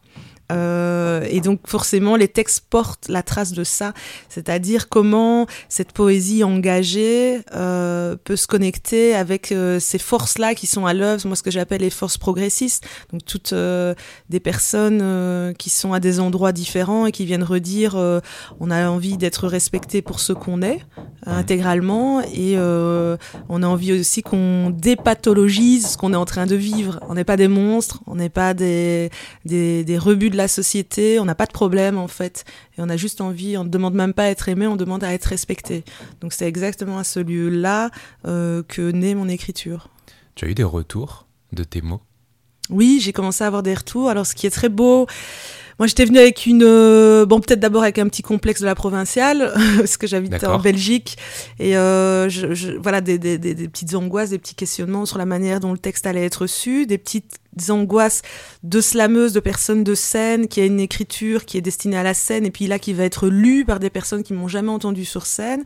Euh, 0.53 1.27
et 1.31 1.41
donc 1.41 1.61
forcément, 1.67 2.17
les 2.17 2.29
textes 2.29 2.65
portent 2.69 3.09
la 3.09 3.23
trace 3.23 3.53
de 3.53 3.65
ça, 3.65 3.93
c'est-à-dire 4.29 4.89
comment 4.89 5.47
cette 5.69 5.93
poésie 5.93 6.45
engagée 6.45 7.41
euh, 7.55 8.17
peut 8.23 8.37
se 8.37 8.47
connecter 8.47 9.15
avec 9.15 9.53
euh, 9.53 9.81
ces 9.81 9.99
forces-là 9.99 10.55
qui 10.55 10.67
sont 10.67 10.87
à 10.87 10.95
l'œuvre, 10.95 11.27
moi 11.27 11.37
ce 11.37 11.43
que 11.43 11.51
j'appelle 11.51 11.81
les 11.81 11.91
forces 11.91 12.19
progressistes, 12.19 12.85
donc 13.13 13.25
toutes 13.25 13.55
des 13.55 14.41
personnes 14.41 15.55
qui 15.59 15.71
sont 15.71 15.93
à 15.93 16.01
des 16.01 16.21
endroits 16.21 16.53
différents 16.53 17.07
et 17.07 17.13
qui 17.13 17.25
viennent 17.25 17.43
redire 17.43 17.97
on 18.61 18.71
a 18.71 18.89
envie 18.89 19.17
d'être 19.17 19.49
respecté 19.49 20.03
pour 20.03 20.21
ce 20.21 20.33
qu'on 20.33 20.63
est 20.63 20.81
intégralement. 21.27 22.21
Et 22.35 22.57
on 22.57 23.63
a 23.63 23.67
envie 23.67 23.93
aussi 23.93 24.23
qu'on 24.23 24.71
dépathologise 24.71 25.93
ce 25.93 25.97
qu'on 25.97 26.13
est 26.13 26.17
en 26.17 26.25
train 26.25 26.47
de 26.47 26.57
vivre. 26.57 27.01
On 27.09 27.15
n'est 27.15 27.25
pas 27.25 27.37
des 27.37 27.49
monstres, 27.49 28.03
on 28.07 28.17
n'est 28.17 28.29
pas 28.29 28.55
des 28.55 29.11
rebuts 29.45 30.31
de 30.31 30.37
la 30.37 30.42
société, 30.49 31.19
on 31.19 31.25
n'a 31.25 31.35
pas 31.35 31.47
de 31.47 31.53
problème 31.53 31.99
en 31.99 32.09
fait, 32.09 32.45
et 32.77 32.83
on 32.83 32.89
a 32.89 32.97
juste 32.97 33.21
envie, 33.21 33.57
on 33.57 33.65
ne 33.65 33.69
demande 33.69 33.95
même 33.95 34.15
pas 34.15 34.25
à 34.25 34.29
être 34.29 34.49
aimé, 34.49 34.67
on 34.67 34.77
demande 34.77 35.05
à 35.05 35.13
être 35.13 35.27
respecté. 35.27 35.85
Donc 36.21 36.33
c'est 36.33 36.47
exactement 36.47 36.99
à 36.99 37.05
ce 37.05 37.21
lieu-là 37.21 37.91
euh, 38.27 38.63
que 38.67 38.91
naît 38.91 39.15
mon 39.15 39.29
écriture. 39.29 39.89
Tu 40.35 40.45
as 40.45 40.49
eu 40.49 40.55
des 40.55 40.65
retours 40.65 41.27
de 41.53 41.65
tes 41.65 41.83
mots? 41.83 42.01
Oui, 42.71 43.01
j'ai 43.03 43.13
commencé 43.13 43.45
à 43.45 43.49
avoir 43.49 43.63
des 43.63 43.75
retours. 43.75 44.09
Alors 44.09 44.27
ce 44.27 44.35
qui 44.35 44.47
est 44.47 44.51
très 44.51 44.69
beau, 44.69 45.07
moi, 45.79 45.87
j'étais 45.87 46.05
venue 46.05 46.19
avec 46.19 46.47
une, 46.47 46.63
euh, 46.65 47.27
bon, 47.27 47.41
peut-être 47.41 47.61
d'abord 47.61 47.83
avec 47.83 47.99
un 47.99 48.07
petit 48.07 48.23
complexe 48.23 48.61
de 48.61 48.67
la 48.67 48.75
provinciale, 48.75 49.53
parce 49.79 49.97
que 49.97 50.07
j'habite 50.07 50.45
en 50.45 50.59
Belgique, 50.59 51.17
et 51.59 51.77
euh, 51.77 52.29
je, 52.29 52.77
voilà, 52.79 53.01
des, 53.01 53.19
des, 53.19 53.37
des, 53.37 53.69
petites 53.69 53.95
angoisses, 53.95 54.31
des 54.31 54.39
petits 54.39 54.55
questionnements 54.55 55.07
sur 55.07 55.19
la 55.19 55.27
manière 55.27 55.61
dont 55.61 55.73
le 55.73 55.79
texte 55.79 56.07
allait 56.07 56.25
être 56.25 56.43
reçu, 56.43 56.87
des 56.87 56.99
petites 56.99 57.39
angoisses 57.69 58.23
de 58.63 58.81
slameuse, 58.81 59.33
de 59.33 59.41
personnes 59.41 59.85
de 59.85 59.95
scène, 59.95 60.49
qui 60.49 60.61
a 60.61 60.65
une 60.65 60.81
écriture 60.81 61.45
qui 61.45 61.59
est 61.59 61.61
destinée 61.61 61.97
à 61.97 62.03
la 62.03 62.15
scène, 62.15 62.47
et 62.47 62.51
puis 62.51 62.67
là 62.67 62.79
qui 62.79 62.93
va 62.93 63.05
être 63.05 63.29
lue 63.29 63.65
par 63.65 63.81
des 63.81 63.91
personnes 63.91 64.23
qui 64.23 64.33
m'ont 64.33 64.49
jamais 64.49 64.71
entendu 64.71 65.05
sur 65.05 65.27
scène, 65.27 65.63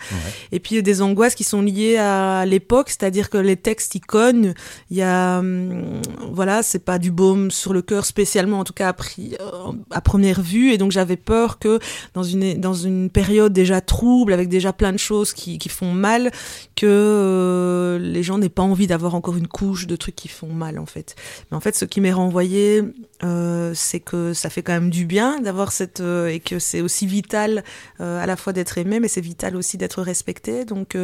et 0.52 0.60
puis 0.60 0.82
des 0.82 1.02
angoisses 1.02 1.34
qui 1.34 1.44
sont 1.44 1.62
liées 1.62 1.96
à 1.96 2.44
l'époque, 2.46 2.90
c'est-à-dire 2.90 3.30
que 3.30 3.38
les 3.38 3.56
textes 3.56 3.94
icônes, 3.94 4.54
il 4.90 4.96
y 4.96 5.02
a, 5.02 5.38
hum, 5.38 6.00
voilà, 6.32 6.62
c'est 6.62 6.84
pas 6.84 6.98
du 6.98 7.10
baume 7.10 7.50
sur 7.50 7.72
le 7.72 7.82
cœur 7.82 8.04
spécialement, 8.04 8.60
en 8.60 8.64
tout 8.64 8.72
cas 8.72 8.90
à, 8.90 8.96
euh, 9.22 9.72
à 9.90 10.00
première 10.00 10.40
vue, 10.40 10.72
et 10.72 10.78
donc 10.78 10.92
j'avais 10.92 11.16
peur 11.16 11.58
que 11.58 11.78
dans 12.14 12.22
une 12.22 12.60
dans 12.60 12.74
une 12.74 13.10
période 13.10 13.52
déjà 13.52 13.80
trouble, 13.80 14.32
avec 14.32 14.48
déjà 14.48 14.72
plein 14.72 14.92
de 14.92 14.98
choses 14.98 15.32
qui, 15.32 15.58
qui 15.58 15.68
font 15.68 15.92
mal, 15.92 16.30
que 16.74 16.86
euh, 16.86 17.98
les 17.98 18.22
gens 18.22 18.38
n'aient 18.38 18.48
pas 18.48 18.62
envie 18.62 18.86
d'avoir 18.86 19.14
encore 19.14 19.36
une 19.36 19.48
couche 19.48 19.86
de 19.86 19.96
trucs 19.96 20.16
qui 20.16 20.28
font 20.28 20.52
mal 20.52 20.78
en 20.78 20.86
fait. 20.86 21.14
Mais 21.50 21.56
en 21.56 21.60
fait 21.60 21.75
ce 21.76 21.84
qui 21.84 22.00
m'est 22.00 22.12
renvoyé, 22.12 22.82
euh, 23.22 23.72
c'est 23.74 24.00
que 24.00 24.32
ça 24.32 24.50
fait 24.50 24.62
quand 24.62 24.72
même 24.72 24.90
du 24.90 25.04
bien 25.04 25.40
d'avoir 25.40 25.72
cette 25.72 26.00
euh, 26.00 26.28
et 26.28 26.40
que 26.40 26.58
c'est 26.58 26.80
aussi 26.80 27.06
vital 27.06 27.64
euh, 28.00 28.22
à 28.22 28.26
la 28.26 28.36
fois 28.36 28.52
d'être 28.52 28.78
aimé, 28.78 28.98
mais 28.98 29.08
c'est 29.08 29.20
vital 29.20 29.56
aussi 29.56 29.76
d'être 29.76 30.02
respecté. 30.02 30.64
Donc 30.64 30.96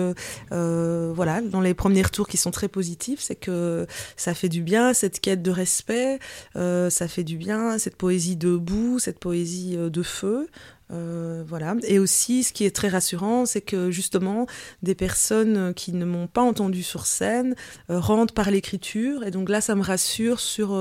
voilà, 0.51 1.41
dans 1.43 1.61
les 1.61 1.75
premiers 1.75 2.03
retours 2.03 2.27
qui 2.27 2.37
sont 2.37 2.51
très 2.51 2.69
positifs, 2.69 3.21
c'est 3.21 3.37
que 3.37 3.87
ça 4.17 4.35
fait 4.35 4.49
du 4.49 4.63
bien 4.63 4.95
cette 4.95 5.21
quête 5.21 5.43
de 5.43 5.51
respect, 5.51 6.19
ça 6.55 7.09
fait 7.09 7.25
du 7.25 7.37
bien 7.37 7.79
cette 7.79 7.97
poésie 7.97 8.37
debout, 8.37 8.99
cette 8.99 9.19
poésie 9.19 9.77
de 9.77 10.03
feu. 10.03 10.49
Voilà. 10.93 11.75
Et 11.85 11.99
aussi, 11.99 12.45
ce 12.45 12.53
qui 12.53 12.65
est 12.65 12.75
très 12.75 12.89
rassurant, 12.89 13.47
c'est 13.47 13.61
que 13.61 13.91
justement, 13.91 14.47
des 14.83 14.95
personnes 14.95 15.75
qui 15.75 15.93
ne 15.93 16.05
m'ont 16.05 16.27
pas 16.27 16.43
entendu 16.43 16.83
sur 16.83 17.07
scène 17.07 17.55
rentrent 17.89 18.35
par 18.35 18.51
l'écriture. 18.51 19.25
Et 19.25 19.31
donc 19.31 19.49
là, 19.49 19.61
ça 19.61 19.75
me 19.75 19.83
rassure 19.83 20.41
sur, 20.41 20.79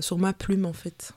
sur 0.00 0.18
ma 0.18 0.32
plume, 0.32 0.64
en 0.64 0.72
fait. 0.72 1.12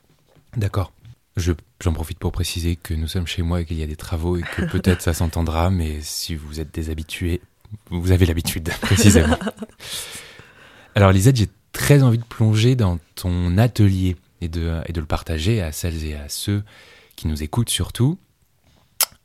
D'accord. 0.55 0.91
J'en 1.38 1.93
profite 1.93 2.17
pour 2.17 2.31
préciser 2.31 2.75
que 2.75 2.93
nous 2.93 3.07
sommes 3.07 3.27
chez 3.27 3.43
moi 3.43 3.62
et 3.62 3.65
qu'il 3.65 3.77
y 3.77 3.84
a 3.84 3.88
des 3.88 3.96
travaux 3.96 4.38
et 4.38 4.41
que 4.41 4.63
peut-être 4.63 5.01
ça 5.01 5.13
s'entendra, 5.13 5.69
mais 5.72 6.00
si 6.01 6.36
vous 6.36 6.60
êtes 6.60 6.74
des 6.74 6.89
habitués, 6.89 7.41
vous 7.91 8.12
avez 8.12 8.25
l'habitude, 8.25 8.69
précisément. 8.81 9.38
Alors 10.96 11.12
Lisette, 11.12 11.36
j'ai 11.36 11.50
très 11.74 12.01
envie 12.01 12.17
de 12.17 12.24
plonger 12.24 12.75
dans 12.75 12.98
ton 13.15 13.57
atelier 13.60 14.15
et 14.41 14.48
de, 14.48 14.81
et 14.88 14.93
de 14.93 15.00
le 15.00 15.05
partager 15.05 15.62
à 15.62 15.72
celles 15.72 16.05
et 16.05 16.15
à 16.15 16.27
ceux 16.27 16.63
qui 17.17 17.27
nous 17.27 17.43
écoutent 17.43 17.69
surtout. 17.69 18.17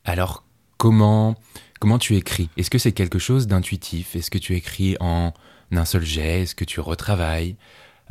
Alors 0.04 0.44
comment, 0.78 1.36
comment 1.78 1.98
tu 1.98 2.16
écris? 2.16 2.50
Est-ce 2.56 2.70
que 2.70 2.78
c'est 2.78 2.90
quelque 2.90 3.20
chose 3.20 3.46
d'intuitif? 3.46 4.16
Est-ce 4.16 4.32
que 4.32 4.38
tu 4.38 4.56
écris 4.56 4.96
en 4.98 5.32
un 5.70 5.84
seul 5.84 6.04
jet? 6.04 6.42
Est-ce 6.42 6.56
que 6.56 6.64
tu 6.64 6.80
retravailles? 6.80 7.56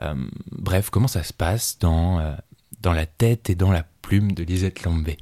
Euh, 0.01 0.15
Bref, 0.51 0.89
comment 0.89 1.09
ça 1.09 1.23
se 1.23 1.33
passe 1.33 1.77
dans, 1.79 2.19
euh, 2.19 2.33
dans 2.79 2.93
la 2.93 3.05
tête 3.05 3.49
et 3.49 3.55
dans 3.55 3.73
la 3.73 3.83
plume 4.01 4.31
de 4.31 4.43
Lisette 4.43 4.83
Lambé? 4.83 5.17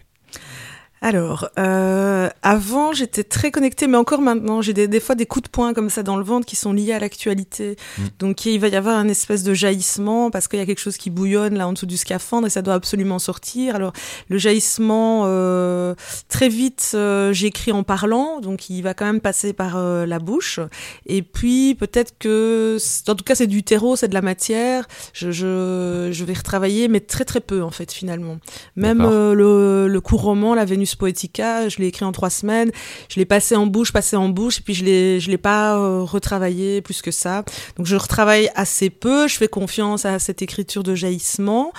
Alors, 1.02 1.50
euh, 1.58 2.30
avant, 2.42 2.92
j'étais 2.92 3.24
très 3.24 3.52
connectée, 3.52 3.88
mais 3.88 3.98
encore 3.98 4.22
maintenant, 4.22 4.62
j'ai 4.62 4.74
des, 4.74 5.00
fois 5.00 5.16
des 5.16 5.26
coups 5.26 5.44
de 5.44 5.50
poing 5.50 5.74
comme 5.74 5.90
ça 5.90 6.04
dans 6.04 6.18
le 6.18 6.24
ventre 6.24 6.46
qui 6.46 6.58
sont 6.58 6.74
liés 6.74 6.92
à 6.92 7.00
l'actualité. 7.00 7.78
Mm. 7.98 8.04
Donc, 8.20 8.46
il 8.46 8.60
va 8.60 8.68
y 8.68 8.76
avoir 8.76 8.98
un 8.98 9.08
espèce 9.08 9.44
de 9.44 9.54
jaillissement 9.54 10.30
parce 10.30 10.48
qu'il 10.50 10.60
y 10.60 10.62
a 10.62 10.66
quelque 10.66 10.82
chose 10.82 10.98
qui 10.98 11.10
bouillonne 11.10 11.58
là 11.58 11.68
en 11.68 11.74
dessous 11.74 11.86
du 11.86 11.96
scaphandre 11.96 12.48
et 12.48 12.50
ça 12.50 12.62
doit 12.62 12.74
absolument 12.74 13.18
sortir. 13.18 13.76
Alors, 13.76 13.94
le 14.28 14.38
jaillissement, 14.38 15.24
euh, 15.26 15.96
très 16.28 16.50
vite, 16.50 16.92
euh, 16.96 17.32
j'écris 17.32 17.72
en 17.72 17.84
parlant, 17.84 18.42
donc 18.42 18.70
il 18.70 18.82
va 18.82 18.94
quand 18.94 19.06
même 19.06 19.22
passer 19.22 19.54
par 19.54 19.78
euh, 19.78 20.06
la 20.06 20.20
bouche. 20.20 20.60
Et 21.06 21.22
puis, 21.22 21.76
peut-être 21.76 22.14
que, 22.20 22.78
en 23.08 23.16
tout 23.16 23.24
cas, 23.24 23.36
c'est 23.36 23.48
du 23.48 23.64
terreau, 23.64 23.96
c'est 23.96 24.10
de 24.10 24.14
la 24.14 24.22
matière. 24.22 24.86
Je, 25.14 25.32
je, 25.32 26.10
je, 26.12 26.26
vais 26.26 26.34
retravailler, 26.34 26.90
mais 26.90 27.00
très 27.00 27.24
très 27.24 27.40
peu 27.40 27.64
en 27.64 27.72
fait, 27.72 27.92
finalement. 27.94 28.38
Même 28.76 29.02
euh, 29.02 29.34
le, 29.34 29.88
le 29.88 30.02
court 30.02 30.22
roman, 30.22 30.56
La 30.56 30.66
Vénus 30.66 30.89
Poetica, 30.96 31.70
je 31.70 31.78
l'ai 31.78 31.88
écrit 31.88 32.06
en 32.06 32.12
trois 32.12 32.30
semaines, 32.30 32.72
je 33.10 33.20
l'ai 33.20 33.26
passé 33.26 33.56
en 33.56 33.66
bouche, 33.66 33.92
passé 33.92 34.16
en 34.16 34.30
bouche, 34.30 34.60
et 34.60 34.62
puis 34.62 34.74
je 34.74 34.84
l'ai, 34.84 35.20
je 35.20 35.30
l'ai 35.30 35.38
pas 35.38 35.78
euh, 35.78 36.04
retravaillé 36.04 36.82
plus 36.82 37.02
que 37.02 37.12
ça. 37.12 37.44
Donc 37.78 37.86
je 37.86 37.96
retravaille 37.96 38.50
assez 38.56 38.90
peu, 38.90 39.28
je 39.28 39.36
fais 39.36 39.48
confiance 39.48 40.06
à 40.06 40.20
cette 40.20 40.42
écriture 40.42 40.84
de 40.84 40.96
jaillissement. 40.96 41.72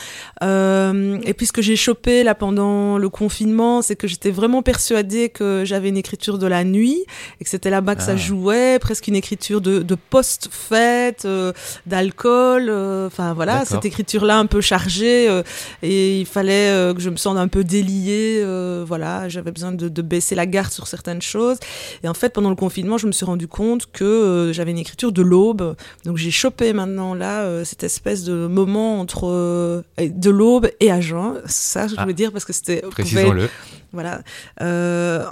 Euh, 0.42 1.18
et 1.24 1.34
puis 1.34 1.46
ce 1.46 1.52
que 1.52 1.62
j'ai 1.62 1.76
chopé 1.76 2.22
là 2.22 2.34
pendant 2.34 2.98
le 2.98 3.08
confinement, 3.08 3.82
c'est 3.82 3.96
que 3.96 4.06
j'étais 4.06 4.30
vraiment 4.30 4.62
persuadée 4.62 5.28
que 5.28 5.64
j'avais 5.64 5.88
une 5.88 5.96
écriture 5.96 6.38
de 6.38 6.46
la 6.46 6.64
nuit 6.64 7.04
et 7.40 7.44
que 7.44 7.50
c'était 7.50 7.70
là-bas 7.70 7.96
que 7.96 8.02
ça 8.02 8.12
ah. 8.12 8.16
jouait, 8.16 8.78
presque 8.78 9.08
une 9.08 9.16
écriture 9.16 9.60
de, 9.60 9.80
de 9.80 9.94
post-fête, 9.94 11.24
euh, 11.24 11.52
d'alcool. 11.86 12.70
Enfin 13.06 13.34
voilà, 13.34 13.64
cette 13.64 13.84
écriture-là 13.84 14.38
un 14.38 14.46
peu 14.46 14.60
chargée 14.60 15.42
et 15.82 16.20
il 16.20 16.26
fallait 16.26 16.92
que 16.94 17.00
je 17.00 17.10
me 17.10 17.16
sente 17.16 17.36
un 17.36 17.48
peu 17.48 17.64
déliée. 17.64 18.44
voilà 18.86 18.99
j'avais 19.28 19.52
besoin 19.52 19.72
de, 19.72 20.02
baisser 20.02 20.34
la 20.34 20.46
garde 20.46 20.72
sur 20.72 20.86
certaines 20.86 21.22
choses. 21.22 21.58
Et 22.02 22.08
en 22.08 22.14
fait, 22.14 22.30
pendant 22.30 22.50
le 22.50 22.56
confinement, 22.56 22.98
je 22.98 23.06
me 23.06 23.12
suis 23.12 23.26
rendu 23.26 23.48
compte 23.48 23.90
que 23.92 24.04
euh, 24.04 24.52
j'avais 24.52 24.70
une 24.70 24.78
écriture 24.78 25.12
de 25.12 25.22
l'aube. 25.22 25.76
Donc 26.04 26.16
j'ai 26.16 26.30
chopé 26.30 26.72
maintenant 26.72 27.14
là 27.14 27.42
euh, 27.42 27.64
cette 27.64 27.84
espèce 27.84 28.24
de 28.24 28.46
moment 28.46 29.00
entre 29.00 29.28
euh, 29.28 29.82
de 29.98 30.30
l'aube 30.30 30.70
et 30.80 30.90
à 30.90 31.00
juin. 31.00 31.34
Ça, 31.46 31.86
je 31.86 31.94
ah. 31.98 32.06
veux 32.06 32.14
dire 32.14 32.32
parce 32.32 32.44
que 32.44 32.52
c'était. 32.52 32.82
Précisons-le. 32.90 33.48
Voilà, 33.92 34.22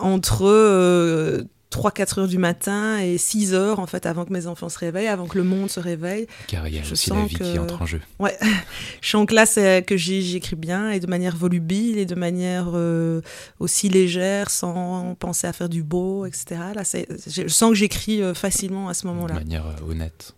entre 0.00 1.46
3-4 1.70 2.20
heures 2.20 2.28
du 2.28 2.38
matin 2.38 2.98
et 2.98 3.18
6 3.18 3.52
heures 3.52 3.78
en 3.78 3.86
fait 3.86 4.06
avant 4.06 4.24
que 4.24 4.32
mes 4.32 4.46
enfants 4.46 4.68
se 4.68 4.78
réveillent, 4.78 5.08
avant 5.08 5.26
que 5.26 5.36
le 5.36 5.44
monde 5.44 5.68
se 5.70 5.80
réveille. 5.80 6.26
Car 6.46 6.66
il 6.66 6.74
y 6.74 6.78
a 6.78 6.82
je 6.82 6.92
aussi 6.92 7.10
la 7.10 7.24
vie 7.26 7.34
qui 7.34 7.58
entre 7.58 7.82
en 7.82 7.86
jeu. 7.86 8.00
Ouais, 8.18 8.36
je 9.02 9.08
sens 9.08 9.26
que 9.26 9.34
là 9.34 9.44
c'est 9.44 9.84
que 9.86 9.96
j'écris 9.96 10.56
bien 10.56 10.90
et 10.90 11.00
de 11.00 11.06
manière 11.06 11.36
volubile 11.36 11.98
et 11.98 12.06
de 12.06 12.14
manière 12.14 12.70
euh, 12.72 13.20
aussi 13.58 13.88
légère 13.88 14.48
sans 14.50 15.14
penser 15.16 15.46
à 15.46 15.52
faire 15.52 15.68
du 15.68 15.82
beau, 15.82 16.24
etc. 16.24 16.60
Là, 16.74 16.82
je 16.84 17.48
sens 17.48 17.70
que 17.70 17.76
j'écris 17.76 18.22
euh, 18.22 18.32
facilement 18.32 18.88
à 18.88 18.94
ce 18.94 19.06
moment-là. 19.08 19.34
De 19.34 19.40
manière 19.40 19.66
euh, 19.66 19.90
honnête. 19.90 20.34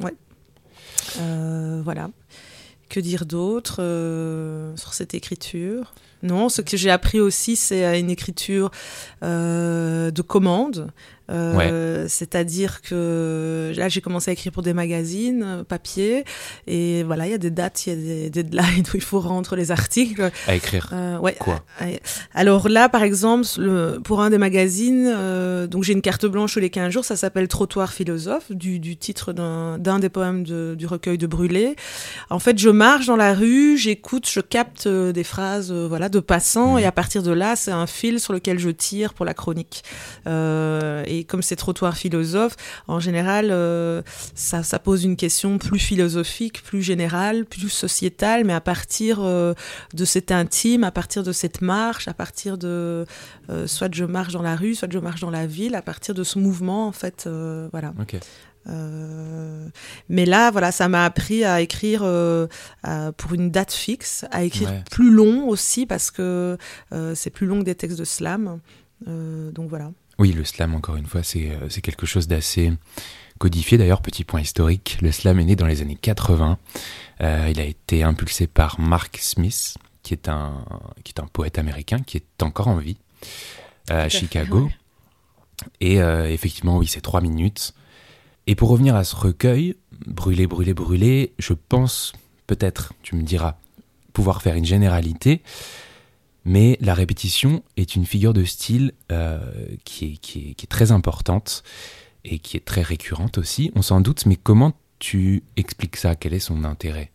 Ouais. 0.00 0.14
voilà. 1.84 2.10
Que 2.88 2.98
dire 3.00 3.24
d'autre 3.24 3.76
sur 4.76 4.94
cette 4.94 5.14
écriture? 5.14 5.94
Non, 6.22 6.48
ce 6.48 6.62
que 6.62 6.76
j'ai 6.76 6.90
appris 6.90 7.20
aussi, 7.20 7.56
c'est 7.56 7.98
une 7.98 8.10
écriture 8.10 8.70
euh, 9.22 10.10
de 10.10 10.22
commande. 10.22 10.92
Euh, 11.30 12.06
c'est-à-dire 12.08 12.82
que 12.82 13.72
là, 13.76 13.88
j'ai 13.88 14.00
commencé 14.00 14.30
à 14.30 14.32
écrire 14.32 14.52
pour 14.52 14.62
des 14.62 14.74
magazines 14.74 15.42
euh, 15.44 15.64
papier. 15.64 16.24
Et 16.66 17.02
voilà, 17.04 17.26
il 17.26 17.30
y 17.30 17.34
a 17.34 17.38
des 17.38 17.50
dates, 17.50 17.86
il 17.86 17.90
y 17.90 17.92
a 17.92 17.96
des 17.96 18.30
deadlines 18.30 18.84
où 18.92 18.96
il 18.96 19.02
faut 19.02 19.20
rendre 19.20 19.56
les 19.56 19.70
articles. 19.70 20.30
À 20.46 20.54
écrire 20.54 20.90
euh, 20.92 21.18
ouais. 21.18 21.34
Quoi? 21.38 21.64
Alors 22.34 22.68
là, 22.68 22.88
par 22.88 23.02
exemple, 23.02 23.46
le, 23.58 24.00
pour 24.02 24.20
un 24.20 24.30
des 24.30 24.38
magazines, 24.38 25.06
euh, 25.08 25.66
donc 25.66 25.84
j'ai 25.84 25.92
une 25.92 26.02
carte 26.02 26.26
blanche 26.26 26.54
tous 26.54 26.60
les 26.60 26.70
15 26.70 26.92
jours, 26.92 27.04
ça 27.04 27.16
s'appelle 27.16 27.48
Trottoir 27.48 27.92
philosophe, 27.92 28.50
du, 28.50 28.78
du 28.78 28.96
titre 28.96 29.32
d'un 29.32 29.98
des 29.98 30.08
poèmes 30.08 30.44
de, 30.44 30.74
du 30.76 30.86
recueil 30.86 31.18
de 31.18 31.26
Brûlé. 31.26 31.76
En 32.30 32.38
fait, 32.38 32.58
je 32.58 32.68
marche 32.68 33.06
dans 33.06 33.16
la 33.16 33.32
rue, 33.32 33.76
j'écoute, 33.78 34.28
je 34.28 34.40
capte 34.40 34.86
des 34.88 35.24
phrases 35.24 35.72
voilà, 35.72 36.08
de 36.12 36.20
passants. 36.20 36.74
Mmh. 36.74 36.78
Et 36.80 36.84
à 36.84 36.92
partir 36.92 37.22
de 37.24 37.32
là, 37.32 37.56
c'est 37.56 37.72
un 37.72 37.88
fil 37.88 38.20
sur 38.20 38.32
lequel 38.32 38.58
je 38.58 38.70
tire 38.70 39.14
pour 39.14 39.24
la 39.24 39.34
chronique. 39.34 39.82
Euh, 40.26 41.02
et 41.06 41.24
comme 41.24 41.42
c'est 41.42 41.56
trottoir 41.56 41.96
philosophe, 41.96 42.56
en 42.86 43.00
général, 43.00 43.48
euh, 43.50 44.02
ça, 44.34 44.62
ça, 44.62 44.78
pose 44.78 45.04
une 45.04 45.16
question 45.16 45.58
plus 45.58 45.78
philosophique, 45.78 46.62
plus 46.62 46.82
générale, 46.82 47.44
plus 47.44 47.68
sociétale, 47.68 48.44
mais 48.44 48.52
à 48.52 48.60
partir 48.60 49.18
euh, 49.20 49.54
de 49.94 50.04
cet 50.04 50.30
intime, 50.30 50.84
à 50.84 50.90
partir 50.90 51.22
de 51.22 51.32
cette 51.32 51.60
marche, 51.60 52.06
à 52.06 52.14
partir 52.14 52.58
de 52.58 53.06
soit 53.66 53.94
je 53.94 54.04
marche 54.04 54.32
dans 54.32 54.42
la 54.42 54.56
rue, 54.56 54.74
soit 54.74 54.90
je 54.90 54.98
marche 54.98 55.20
dans 55.20 55.30
la 55.30 55.46
ville, 55.46 55.74
à 55.74 55.82
partir 55.82 56.14
de 56.14 56.22
ce 56.22 56.38
mouvement, 56.38 56.86
en 56.86 56.92
fait, 56.92 57.28
voilà. 57.72 57.92
Euh, 58.68 59.68
mais 60.08 60.24
là, 60.24 60.50
voilà, 60.50 60.72
ça 60.72 60.88
m'a 60.88 61.04
appris 61.04 61.44
à 61.44 61.60
écrire 61.60 62.02
euh, 62.04 62.46
pour 63.16 63.34
une 63.34 63.50
date 63.50 63.72
fixe, 63.72 64.24
à 64.30 64.44
écrire 64.44 64.84
plus 64.90 65.10
long 65.10 65.48
aussi 65.48 65.86
parce 65.86 66.10
que 66.10 66.56
euh, 66.92 67.14
c'est 67.14 67.30
plus 67.30 67.46
long 67.46 67.60
que 67.60 67.64
des 67.64 67.74
textes 67.74 67.98
de 67.98 68.04
slam. 68.04 68.60
donc 69.06 69.68
voilà. 69.68 69.90
Oui, 70.18 70.32
le 70.32 70.44
slam, 70.44 70.74
encore 70.74 70.96
une 70.96 71.06
fois, 71.06 71.22
c'est 71.22 71.80
quelque 71.82 72.06
chose 72.06 72.28
d'assez 72.28 72.72
codifié. 73.38 73.78
D'ailleurs, 73.78 74.02
petit 74.02 74.24
point 74.24 74.40
historique, 74.40 74.98
le 75.00 75.10
slam 75.10 75.40
est 75.40 75.44
né 75.44 75.56
dans 75.56 75.66
les 75.66 75.80
années 75.82 75.98
80. 76.00 76.58
il 77.20 77.26
a 77.60 77.64
été 77.64 78.02
impulsé 78.02 78.46
par 78.46 78.78
Mark 78.78 79.18
Smith, 79.20 79.76
qui 80.02 80.14
est 80.14 80.28
un, 80.28 80.64
qui 81.02 81.12
est 81.16 81.20
un 81.20 81.26
poète 81.26 81.58
américain 81.58 81.98
qui 82.06 82.18
est 82.18 82.42
encore 82.42 82.68
en 82.68 82.76
vie 82.76 82.98
à 83.88 84.08
Chicago. 84.08 84.70
Et 85.80 85.96
effectivement, 85.96 86.76
oui, 86.76 86.86
c'est 86.86 87.00
trois 87.00 87.20
minutes. 87.20 87.74
Et 88.46 88.54
pour 88.54 88.70
revenir 88.70 88.96
à 88.96 89.04
ce 89.04 89.14
recueil, 89.14 89.76
brûler, 90.06 90.46
brûler, 90.46 90.74
brûler, 90.74 91.32
je 91.38 91.52
pense 91.52 92.12
peut-être, 92.46 92.92
tu 93.02 93.14
me 93.14 93.22
diras, 93.22 93.56
pouvoir 94.12 94.42
faire 94.42 94.56
une 94.56 94.64
généralité, 94.64 95.42
mais 96.44 96.76
la 96.80 96.94
répétition 96.94 97.62
est 97.76 97.94
une 97.94 98.04
figure 98.04 98.34
de 98.34 98.44
style 98.44 98.92
euh, 99.12 99.40
qui, 99.84 100.20
est, 100.58 100.66
très 100.68 100.90
importante 100.90 101.62
et 102.24 102.38
qui 102.38 102.56
est 102.56 102.64
très 102.64 102.82
récurrente 102.82 103.38
aussi, 103.38 103.70
on 103.76 103.82
s'en 103.82 104.00
doute, 104.00 104.26
mais 104.26 104.36
comment 104.36 104.72
tu 104.98 105.44
expliques 105.56 105.96
ça? 105.96 106.16
Quel 106.16 106.34
est 106.34 106.40
son 106.40 106.64
intérêt? 106.64 107.11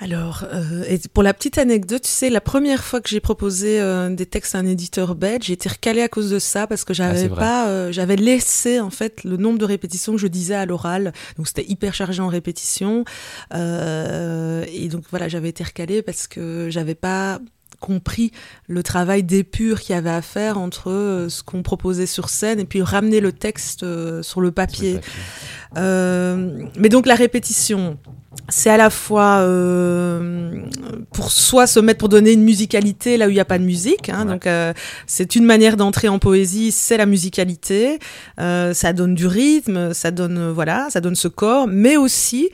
Alors, 0.00 0.44
euh, 0.52 0.82
et 0.88 0.98
pour 1.12 1.22
la 1.22 1.32
petite 1.32 1.56
anecdote, 1.56 2.02
tu 2.02 2.10
sais, 2.10 2.28
la 2.28 2.40
première 2.40 2.82
fois 2.82 3.00
que 3.00 3.08
j'ai 3.08 3.20
proposé 3.20 3.80
euh, 3.80 4.10
des 4.10 4.26
textes 4.26 4.56
à 4.56 4.58
un 4.58 4.66
éditeur 4.66 5.14
belge, 5.14 5.44
j'ai 5.44 5.52
été 5.52 5.68
recalée 5.68 6.02
à 6.02 6.08
cause 6.08 6.30
de 6.30 6.40
ça 6.40 6.66
parce 6.66 6.84
que 6.84 6.92
ah, 6.92 6.94
j'avais 6.94 7.28
pas, 7.28 7.68
euh, 7.68 7.92
j'avais 7.92 8.16
laissé 8.16 8.80
en 8.80 8.90
fait 8.90 9.22
le 9.22 9.36
nombre 9.36 9.58
de 9.58 9.64
répétitions 9.64 10.14
que 10.14 10.18
je 10.18 10.26
disais 10.26 10.56
à 10.56 10.66
l'oral, 10.66 11.12
donc 11.36 11.46
c'était 11.46 11.64
hyper 11.64 11.94
chargé 11.94 12.20
en 12.20 12.28
répétition, 12.28 13.04
et 13.52 14.88
donc 14.88 15.04
voilà, 15.10 15.28
j'avais 15.28 15.50
été 15.50 15.62
recalée 15.62 16.02
parce 16.02 16.26
que 16.26 16.68
j'avais 16.70 16.96
pas 16.96 17.38
compris 17.80 18.32
le 18.68 18.82
travail 18.82 19.22
d'épure 19.22 19.80
qu'il 19.80 19.94
y 19.94 19.98
avait 19.98 20.10
à 20.10 20.22
faire 20.22 20.58
entre 20.58 21.26
ce 21.28 21.42
qu'on 21.42 21.62
proposait 21.62 22.06
sur 22.06 22.28
scène 22.28 22.60
et 22.60 22.64
puis 22.64 22.82
ramener 22.82 23.20
le 23.20 23.32
texte 23.32 23.84
sur 24.22 24.40
le 24.40 24.50
papier. 24.50 25.00
mais 25.74 26.88
donc 26.88 27.06
la 27.06 27.14
répétition, 27.14 27.98
c'est 28.48 28.70
à 28.70 28.76
la 28.76 28.90
fois 28.90 29.38
euh, 29.38 30.62
pour 31.12 31.30
soi 31.30 31.66
se 31.66 31.80
mettre 31.80 31.98
pour 31.98 32.08
donner 32.08 32.32
une 32.32 32.42
musicalité 32.42 33.16
là 33.16 33.26
où 33.26 33.30
il 33.30 33.34
n'y 33.34 33.40
a 33.40 33.44
pas 33.44 33.58
de 33.58 33.64
musique. 33.64 34.08
Hein, 34.08 34.26
Donc 34.26 34.46
euh, 34.46 34.72
c'est 35.06 35.36
une 35.36 35.44
manière 35.44 35.76
d'entrer 35.76 36.08
en 36.08 36.18
poésie, 36.18 36.70
c'est 36.70 36.96
la 36.96 37.06
musicalité. 37.06 37.98
Euh, 38.40 38.74
ça 38.74 38.92
donne 38.92 39.14
du 39.14 39.26
rythme, 39.26 39.94
ça 39.94 40.10
donne 40.10 40.50
voilà, 40.50 40.88
ça 40.90 41.00
donne 41.00 41.14
ce 41.14 41.28
corps, 41.28 41.66
mais 41.66 41.96
aussi 41.96 42.50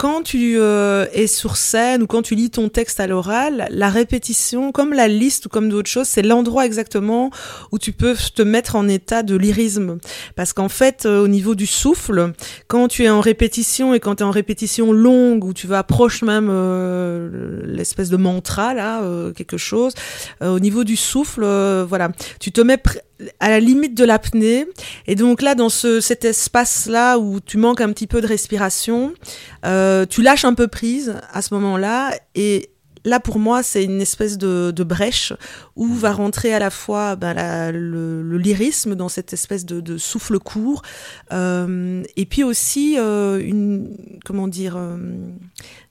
quand 0.00 0.22
tu 0.22 0.54
euh, 0.56 1.04
es 1.12 1.26
sur 1.26 1.58
scène 1.58 2.04
ou 2.04 2.06
quand 2.06 2.22
tu 2.22 2.34
lis 2.34 2.48
ton 2.48 2.70
texte 2.70 3.00
à 3.00 3.06
l'oral, 3.06 3.68
la 3.68 3.90
répétition, 3.90 4.72
comme 4.72 4.94
la 4.94 5.08
liste 5.08 5.44
ou 5.44 5.48
comme 5.50 5.68
d'autres 5.68 5.90
choses, 5.90 6.06
c'est 6.06 6.22
l'endroit 6.22 6.64
exactement 6.64 7.30
où 7.70 7.78
tu 7.78 7.92
peux 7.92 8.16
te 8.34 8.40
mettre 8.40 8.76
en 8.76 8.88
état 8.88 9.22
de 9.22 9.36
lyrisme. 9.36 9.98
Parce 10.36 10.54
qu'en 10.54 10.70
fait, 10.70 11.04
euh, 11.04 11.22
au 11.22 11.28
niveau 11.28 11.54
du 11.54 11.66
souffle, 11.66 12.32
quand 12.66 12.88
tu 12.88 13.04
es 13.04 13.10
en 13.10 13.20
répétition 13.20 13.92
et 13.92 14.00
quand 14.00 14.14
tu 14.14 14.22
es 14.22 14.26
en 14.26 14.30
répétition 14.30 14.90
longue, 14.90 15.44
où 15.44 15.52
tu 15.52 15.66
vas 15.66 15.80
approcher 15.80 16.24
même 16.24 16.48
euh, 16.50 17.60
l'espèce 17.66 18.08
de 18.08 18.16
mantra, 18.16 18.72
là, 18.72 19.02
quelque 19.36 19.58
chose, 19.58 19.92
au 20.40 20.60
niveau 20.60 20.82
du 20.82 20.96
souffle, 20.96 21.44
voilà, 21.86 22.08
tu 22.38 22.52
te 22.52 22.62
mets 22.62 22.78
à 23.38 23.50
la 23.50 23.60
limite 23.60 23.94
de 23.94 24.04
l'apnée. 24.04 24.66
Et 25.06 25.14
donc 25.14 25.42
là, 25.42 25.54
dans 25.54 25.68
ce, 25.68 26.00
cet 26.00 26.24
espace-là 26.24 27.18
où 27.18 27.40
tu 27.40 27.56
manques 27.56 27.80
un 27.80 27.92
petit 27.92 28.06
peu 28.06 28.20
de 28.20 28.26
respiration, 28.26 29.12
euh, 29.64 30.06
tu 30.06 30.22
lâches 30.22 30.44
un 30.44 30.54
peu 30.54 30.68
prise 30.68 31.14
à 31.32 31.42
ce 31.42 31.54
moment-là. 31.54 32.12
Et 32.34 32.70
là, 33.04 33.20
pour 33.20 33.38
moi, 33.38 33.62
c'est 33.62 33.84
une 33.84 34.00
espèce 34.00 34.38
de, 34.38 34.72
de, 34.74 34.84
brèche 34.84 35.32
où 35.76 35.86
va 35.86 36.12
rentrer 36.12 36.52
à 36.52 36.58
la 36.58 36.70
fois 36.70 37.16
ben, 37.16 37.34
la, 37.34 37.72
le, 37.72 38.22
le, 38.22 38.38
lyrisme 38.38 38.94
dans 38.94 39.08
cette 39.08 39.32
espèce 39.32 39.64
de, 39.64 39.80
de 39.80 39.98
souffle 39.98 40.38
court. 40.38 40.82
Euh, 41.32 42.02
et 42.16 42.26
puis 42.26 42.44
aussi, 42.44 42.96
euh, 42.98 43.40
une, 43.42 43.96
comment 44.24 44.48
dire 44.48 44.78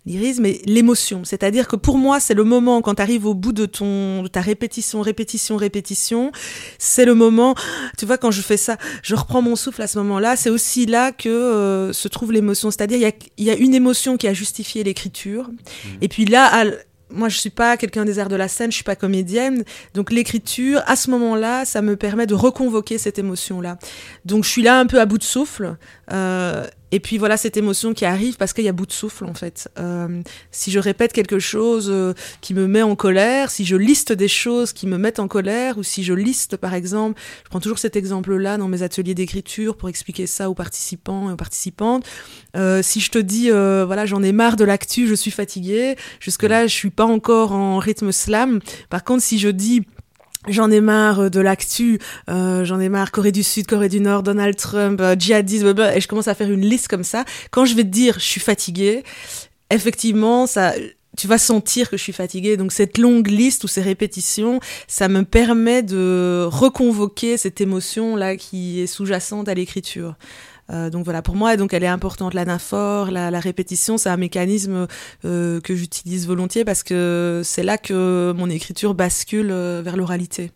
l'irisme 0.06 0.46
et 0.46 0.62
l'émotion. 0.66 1.24
C'est-à-dire 1.24 1.68
que 1.68 1.76
pour 1.76 1.98
moi, 1.98 2.20
c'est 2.20 2.34
le 2.34 2.44
moment 2.44 2.82
quand 2.82 2.96
tu 2.96 3.02
arrives 3.02 3.26
au 3.26 3.34
bout 3.34 3.52
de 3.52 3.66
ton 3.66 4.24
de 4.24 4.28
ta 4.28 4.42
répétition, 4.42 5.02
répétition, 5.02 5.58
répétition, 5.58 6.32
c'est 6.78 7.06
le 7.06 7.14
moment. 7.14 7.56
Tu 7.98 8.06
vois, 8.06 8.18
quand 8.18 8.32
je 8.32 8.42
fais 8.42 8.58
ça, 8.58 8.78
je 9.04 9.16
reprends 9.16 9.42
mon 9.42 9.56
souffle 9.56 9.82
à 9.82 9.88
ce 9.88 9.98
moment-là. 10.00 10.36
C'est 10.36 10.50
aussi 10.50 10.86
là 10.86 11.12
que 11.12 11.30
euh, 11.30 11.94
se 11.94 12.08
trouve 12.08 12.32
l'émotion. 12.32 12.72
C'est-à-dire 12.72 12.98
il 12.98 13.02
y 13.02 13.50
a, 13.50 13.54
y 13.54 13.56
a, 13.56 13.60
une 13.60 13.74
émotion 13.74 14.18
qui 14.18 14.28
a 14.28 14.34
justifié 14.34 14.84
l'écriture. 14.84 15.50
Mmh. 15.50 15.88
Et 16.02 16.08
puis 16.08 16.26
là, 16.26 16.64
moi, 17.12 17.30
je 17.30 17.38
suis 17.38 17.50
pas 17.50 17.78
quelqu'un 17.78 18.06
des 18.06 18.20
arts 18.20 18.30
de 18.30 18.36
la 18.36 18.48
scène, 18.48 18.72
je 18.72 18.76
suis 18.76 18.84
pas 18.84 18.96
comédienne. 18.96 19.64
Donc, 19.94 20.12
l'écriture, 20.12 20.82
à 20.86 20.96
ce 20.96 21.10
moment-là, 21.12 21.66
ça 21.66 21.82
me 21.82 21.96
permet 21.96 22.28
de 22.28 22.36
reconvoquer 22.36 22.98
cette 22.98 23.18
émotion-là. 23.18 23.78
Donc, 24.26 24.44
je 24.44 24.50
suis 24.50 24.62
là 24.62 24.80
un 24.80 24.86
peu 24.86 25.00
à 25.00 25.06
bout 25.06 25.18
de 25.18 25.24
souffle. 25.24 25.76
Euh, 26.12 26.68
et 26.92 27.00
puis 27.00 27.18
voilà 27.18 27.38
cette 27.38 27.58
émotion 27.58 27.94
qui 27.94 28.06
arrive 28.06 28.38
parce 28.38 28.54
qu'il 28.54 28.64
y 28.64 28.68
a 28.68 28.72
bout 28.72 28.86
de 28.86 28.92
souffle 28.92 29.26
en 29.26 29.34
fait. 29.34 29.70
Euh, 29.80 30.22
si 30.52 30.72
je 30.72 30.80
répète 30.80 31.14
quelque 31.14 31.40
chose 31.40 31.90
euh, 31.92 32.14
qui 32.42 32.54
me 32.54 32.68
met 32.68 32.82
en 32.82 32.96
colère, 32.96 33.52
si 33.52 33.66
je 33.66 33.76
liste 33.76 34.12
des 34.12 34.28
choses 34.28 34.74
qui 34.74 34.88
me 34.88 34.98
mettent 34.98 35.20
en 35.20 35.28
colère, 35.28 35.78
ou 35.78 35.84
si 35.84 36.04
je 36.04 36.14
liste 36.14 36.58
par 36.58 36.74
exemple, 36.74 37.20
je 37.44 37.50
prends 37.50 37.60
toujours 37.60 37.80
cet 37.80 37.96
exemple-là 37.96 38.58
dans 38.58 38.68
mes 38.68 38.82
ateliers 38.82 39.16
d'écriture 39.16 39.78
pour 39.78 39.90
expliquer 39.90 40.28
ça 40.28 40.50
aux 40.50 40.56
participants 40.56 41.30
et 41.30 41.34
aux 41.34 41.38
participantes. 41.38 42.06
Euh, 42.56 42.82
si 42.82 43.00
je 43.00 43.12
te 43.12 43.20
dis 43.20 43.50
voilà 43.50 44.06
j'en 44.06 44.24
ai 44.24 44.32
marre 44.32 44.56
de 44.56 44.64
l'actu, 44.64 45.08
je 45.08 45.16
suis 45.16 45.32
fatiguée, 45.32 45.96
jusque 46.20 46.44
là 46.44 46.68
je 46.68 46.74
suis 46.74 46.90
pas 46.90 47.06
encore 47.06 47.52
en 47.52 47.78
rythme 47.78 48.12
slam. 48.12 48.60
Par 48.90 49.04
contre 49.04 49.24
si 49.24 49.40
je 49.40 49.50
dis 49.50 49.84
J'en 50.48 50.72
ai 50.72 50.80
marre 50.80 51.20
euh, 51.20 51.30
de 51.30 51.42
l'actu, 51.42 52.00
euh, 52.30 52.64
j'en 52.64 52.80
ai 52.80 52.88
marre 52.88 53.12
Corée 53.12 53.34
du 53.34 53.44
Sud, 53.44 53.68
Corée 53.68 53.90
du 53.90 54.00
Nord, 54.00 54.24
Donald 54.24 54.56
Trump, 54.56 55.02
euh, 55.02 55.16
djihadisme, 55.18 55.76
et 55.94 56.00
je 56.00 56.08
commence 56.08 56.30
à 56.30 56.36
faire 56.36 56.50
une 56.50 56.66
liste 56.66 56.88
comme 56.88 57.04
ça. 57.04 57.26
Quand 57.52 57.66
je 57.66 57.76
vais 57.76 57.84
te 57.84 57.90
dire 57.90 58.16
je 58.20 58.26
suis 58.26 58.40
fatiguée, 58.40 59.04
effectivement, 59.70 60.48
ça, 60.48 60.74
tu 61.18 61.28
vas 61.28 61.38
sentir 61.38 61.90
que 61.90 61.98
je 61.98 62.04
suis 62.04 62.14
fatiguée. 62.14 62.56
Donc 62.56 62.72
cette 62.72 62.98
longue 62.98 63.28
liste 63.28 63.66
ou 63.66 63.68
ces 63.68 63.82
répétitions, 63.82 64.62
ça 64.88 65.10
me 65.10 65.24
permet 65.24 65.84
de 65.84 66.48
reconvoquer 66.50 67.36
cette 67.36 67.60
émotion 67.60 68.16
là 68.16 68.38
qui 68.38 68.80
est 68.80 68.88
sous-jacente 68.88 69.50
à 69.50 69.54
l'écriture. 69.54 70.16
Euh, 70.72 70.90
donc 70.90 71.04
voilà, 71.04 71.22
pour 71.22 71.36
moi, 71.36 71.58
donc 71.58 71.74
elle 71.74 71.84
est 71.84 71.88
importante. 71.88 72.34
L'anaphore, 72.34 73.12
la, 73.12 73.32
la 73.32 73.40
répétition, 73.40 73.98
c'est 73.98 74.10
un 74.10 74.18
mécanisme 74.18 74.88
euh, 75.26 75.62
que 75.62 75.76
j'utilise 75.76 76.28
volontiers 76.28 76.66
parce 76.66 76.84
que 76.84 77.42
c'est 77.44 77.64
là 77.64 77.78
que 77.78 78.34
mon 78.36 78.50
écriture 78.50 78.94
bascule 78.94 79.50
euh, 79.52 79.82
vers 79.84 79.98
l'oralité. 79.98 80.52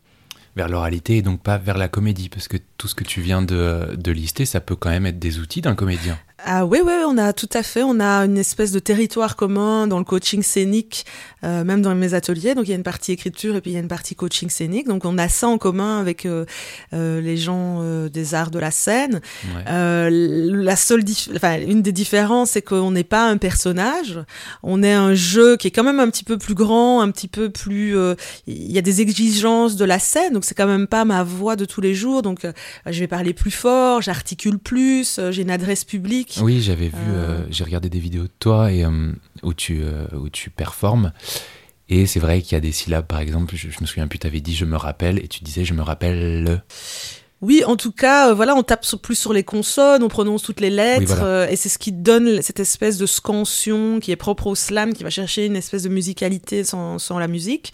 Vers 0.55 0.69
l'oralité 0.69 1.17
et 1.17 1.21
donc 1.23 1.41
pas 1.41 1.57
vers 1.57 1.79
la 1.79 1.87
comédie, 1.87 2.29
parce 2.29 2.47
que 2.47 2.57
tout 2.77 2.87
ce 2.87 2.93
que 2.93 3.03
tu 3.03 3.21
viens 3.21 3.41
de, 3.41 3.95
de 3.95 4.11
lister, 4.11 4.45
ça 4.45 4.61
peut 4.61 4.75
quand 4.75 4.91
même 4.91 5.07
être 5.07 5.17
des 5.17 5.39
outils 5.39 5.61
d'un 5.61 5.73
comédien. 5.73 6.19
Ah 6.45 6.65
oui, 6.65 6.79
oui, 6.83 6.91
on 7.07 7.17
a 7.17 7.31
tout 7.31 7.49
à 7.53 7.63
fait, 7.63 7.83
on 7.83 8.01
a 8.01 8.25
une 8.25 8.37
espèce 8.37 8.73
de 8.73 8.79
territoire 8.79 9.37
commun 9.37 9.87
dans 9.87 9.97
le 9.97 10.03
coaching 10.03 10.43
scénique, 10.43 11.05
euh, 11.45 11.63
même 11.63 11.81
dans 11.81 11.95
mes 11.95 12.13
ateliers. 12.15 12.53
Donc 12.53 12.67
il 12.67 12.71
y 12.71 12.73
a 12.73 12.75
une 12.75 12.83
partie 12.83 13.13
écriture 13.13 13.55
et 13.55 13.61
puis 13.61 13.71
il 13.71 13.73
y 13.75 13.77
a 13.77 13.79
une 13.79 13.87
partie 13.87 14.13
coaching 14.13 14.49
scénique. 14.49 14.87
Donc 14.87 15.05
on 15.05 15.17
a 15.17 15.29
ça 15.29 15.47
en 15.47 15.57
commun 15.57 16.01
avec 16.01 16.25
euh, 16.25 16.45
euh, 16.93 17.21
les 17.21 17.37
gens 17.37 17.81
des 18.09 18.33
arts 18.33 18.51
de 18.51 18.59
la 18.59 18.71
scène. 18.71 19.21
Ouais. 19.55 20.09
La 20.09 20.75
seule, 20.75 21.03
enfin 21.35 21.59
une 21.59 21.81
des 21.81 21.93
différences, 21.93 22.51
c'est 22.51 22.61
qu'on 22.61 22.91
n'est 22.91 23.05
pas 23.05 23.25
un 23.29 23.37
personnage, 23.37 24.19
on 24.63 24.83
est 24.83 24.93
un 24.93 25.13
jeu 25.13 25.55
qui 25.55 25.67
est 25.67 25.71
quand 25.71 25.83
même 25.83 25.99
un 25.99 26.09
petit 26.09 26.25
peu 26.25 26.37
plus 26.37 26.55
grand, 26.55 26.99
un 27.01 27.11
petit 27.11 27.29
peu 27.29 27.49
plus. 27.49 27.95
Il 28.47 28.71
y 28.71 28.77
a 28.77 28.81
des 28.81 28.99
exigences 28.99 29.75
de 29.77 29.85
la 29.85 29.99
scène, 29.99 30.33
donc 30.33 30.43
c'est 30.43 30.55
quand 30.55 30.67
même 30.67 30.87
pas 30.87 31.05
ma 31.05 31.23
voix 31.23 31.55
de 31.55 31.63
tous 31.63 31.79
les 31.81 31.93
jours. 31.93 32.21
Donc 32.21 32.45
je 32.85 32.99
vais 32.99 33.07
parler 33.07 33.33
plus 33.33 33.51
fort, 33.51 34.01
j'articule 34.01 34.59
plus, 34.59 35.19
j'ai 35.31 35.41
une 35.41 35.51
adresse 35.51 35.85
publique. 35.85 36.32
Oui, 36.41 36.61
j'avais 36.61 36.87
vu, 36.87 36.95
euh... 37.09 37.41
euh, 37.41 37.45
j'ai 37.49 37.63
regardé 37.63 37.89
des 37.89 37.99
vidéos 37.99 38.23
de 38.23 38.31
toi 38.39 38.71
et, 38.71 38.83
euh, 38.85 39.11
où, 39.43 39.53
tu, 39.53 39.81
où 40.13 40.29
tu 40.29 40.49
performes. 40.49 41.11
Et 41.89 42.05
c'est 42.05 42.19
vrai 42.19 42.41
qu'il 42.41 42.53
y 42.53 42.55
a 42.55 42.61
des 42.61 42.71
syllabes, 42.71 43.05
par 43.05 43.19
exemple, 43.19 43.55
je, 43.55 43.69
je 43.69 43.77
me 43.81 43.85
souviens 43.85 44.07
plus, 44.07 44.19
tu 44.19 44.27
avais 44.27 44.39
dit 44.39 44.55
je 44.55 44.65
me 44.65 44.77
rappelle 44.77 45.19
et 45.19 45.27
tu 45.27 45.43
disais 45.43 45.65
je 45.65 45.73
me 45.73 45.81
rappelle 45.81 46.43
le. 46.43 46.59
Oui, 47.43 47.61
en 47.65 47.75
tout 47.75 47.91
cas, 47.91 48.29
euh, 48.29 48.33
voilà, 48.33 48.55
on 48.55 48.63
tape 48.63 48.85
sur, 48.85 48.99
plus 48.99 49.15
sur 49.15 49.33
les 49.33 49.43
consonnes, 49.43 50.01
on 50.01 50.07
prononce 50.07 50.43
toutes 50.43 50.61
les 50.61 50.69
lettres, 50.69 50.99
oui, 51.01 51.05
voilà. 51.07 51.25
euh, 51.25 51.47
et 51.49 51.57
c'est 51.57 51.67
ce 51.67 51.77
qui 51.77 51.91
donne 51.91 52.41
cette 52.41 52.61
espèce 52.61 52.97
de 52.97 53.05
scansion 53.05 53.99
qui 53.99 54.11
est 54.11 54.15
propre 54.15 54.47
au 54.47 54.55
slam, 54.55 54.93
qui 54.93 55.03
va 55.03 55.09
chercher 55.09 55.45
une 55.45 55.57
espèce 55.57 55.83
de 55.83 55.89
musicalité 55.89 56.63
sans, 56.63 56.99
sans 56.99 57.19
la 57.19 57.27
musique. 57.27 57.73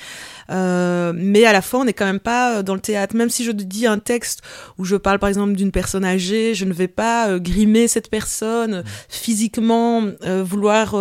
Euh, 0.49 1.13
mais 1.15 1.45
à 1.45 1.53
la 1.53 1.61
fois, 1.61 1.81
on 1.81 1.85
n'est 1.85 1.93
quand 1.93 2.05
même 2.05 2.19
pas 2.19 2.57
euh, 2.57 2.63
dans 2.63 2.73
le 2.73 2.79
théâtre. 2.79 3.15
Même 3.15 3.29
si 3.29 3.43
je 3.43 3.51
dis 3.51 3.85
un 3.85 3.99
texte 3.99 4.41
où 4.77 4.85
je 4.85 4.95
parle 4.95 5.19
par 5.19 5.29
exemple 5.29 5.53
d'une 5.53 5.71
personne 5.71 6.05
âgée, 6.05 6.55
je 6.55 6.65
ne 6.65 6.73
vais 6.73 6.87
pas 6.87 7.29
euh, 7.29 7.39
grimer 7.39 7.87
cette 7.87 8.09
personne, 8.09 8.79
mmh. 8.79 8.83
physiquement 9.09 10.03
euh, 10.25 10.43
vouloir 10.43 10.95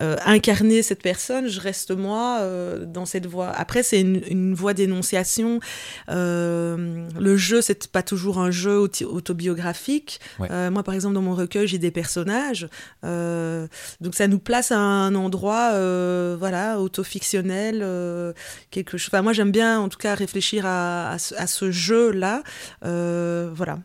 incarner 0.00 0.82
cette 0.82 1.02
personne. 1.02 1.48
Je 1.48 1.60
reste 1.60 1.92
moi 1.92 2.40
dans 2.86 3.06
cette 3.06 3.26
voix. 3.26 3.50
Après, 3.50 3.82
c'est 3.82 4.00
une, 4.00 4.20
une 4.28 4.54
voix 4.54 4.74
d'énonciation. 4.74 5.60
le 6.08 7.36
jeu, 7.36 7.60
c'est 7.60 7.91
pas 7.92 8.02
toujours 8.02 8.38
un 8.38 8.50
jeu 8.50 8.78
autobiographique. 8.78 10.18
Ouais. 10.38 10.48
Euh, 10.50 10.70
moi, 10.70 10.82
par 10.82 10.94
exemple, 10.94 11.14
dans 11.14 11.22
mon 11.22 11.34
recueil, 11.34 11.68
j'ai 11.68 11.78
des 11.78 11.90
personnages. 11.90 12.68
Euh, 13.04 13.68
donc, 14.00 14.14
ça 14.14 14.26
nous 14.26 14.38
place 14.38 14.72
à 14.72 14.78
un 14.78 15.14
endroit, 15.14 15.72
euh, 15.74 16.34
voilà, 16.38 16.80
autofictionnel, 16.80 17.80
euh, 17.82 18.32
quelque 18.70 18.96
chose. 18.96 19.10
Enfin, 19.12 19.22
moi, 19.22 19.34
j'aime 19.34 19.52
bien, 19.52 19.78
en 19.78 19.88
tout 19.88 19.98
cas, 19.98 20.14
réfléchir 20.14 20.64
à, 20.66 21.16
ce 21.18 21.70
jeu-là. 21.70 22.42
Voilà. 22.80 23.78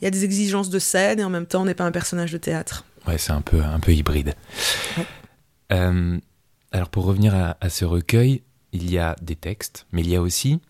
Il 0.00 0.04
y 0.04 0.06
a 0.06 0.10
des 0.10 0.24
exigences 0.24 0.68
de 0.68 0.78
scène 0.78 1.20
et 1.20 1.24
en 1.24 1.30
même 1.30 1.46
temps, 1.46 1.62
on 1.62 1.64
n'est 1.64 1.74
pas 1.74 1.84
un 1.84 1.92
personnage 1.92 2.32
de 2.32 2.38
théâtre. 2.38 2.84
Ouais, 3.06 3.16
c'est 3.16 3.32
un 3.32 3.40
peu, 3.40 3.62
un 3.62 3.80
peu 3.80 3.92
hybride. 3.92 4.34
Ouais. 4.98 5.06
Alors, 6.72 6.88
pour 6.88 7.04
revenir 7.04 7.34
à, 7.34 7.56
à 7.60 7.68
ce 7.70 7.84
recueil, 7.84 8.42
il 8.72 8.90
y 8.90 8.98
a 8.98 9.14
des 9.22 9.36
textes, 9.36 9.86
mais 9.92 10.00
il 10.02 10.08
y 10.08 10.16
a 10.16 10.22
aussi 10.22 10.60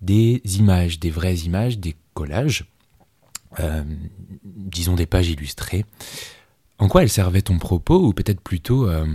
des 0.00 0.42
images, 0.58 1.00
des 1.00 1.10
vraies 1.10 1.36
images, 1.36 1.78
des 1.78 1.96
collages, 2.14 2.66
euh, 3.60 3.84
disons 4.44 4.94
des 4.94 5.06
pages 5.06 5.28
illustrées. 5.28 5.84
En 6.78 6.88
quoi 6.88 7.02
elles 7.02 7.08
servaient 7.10 7.42
ton 7.42 7.58
propos, 7.58 8.06
ou 8.06 8.12
peut-être 8.12 8.40
plutôt 8.40 8.88
euh, 8.88 9.06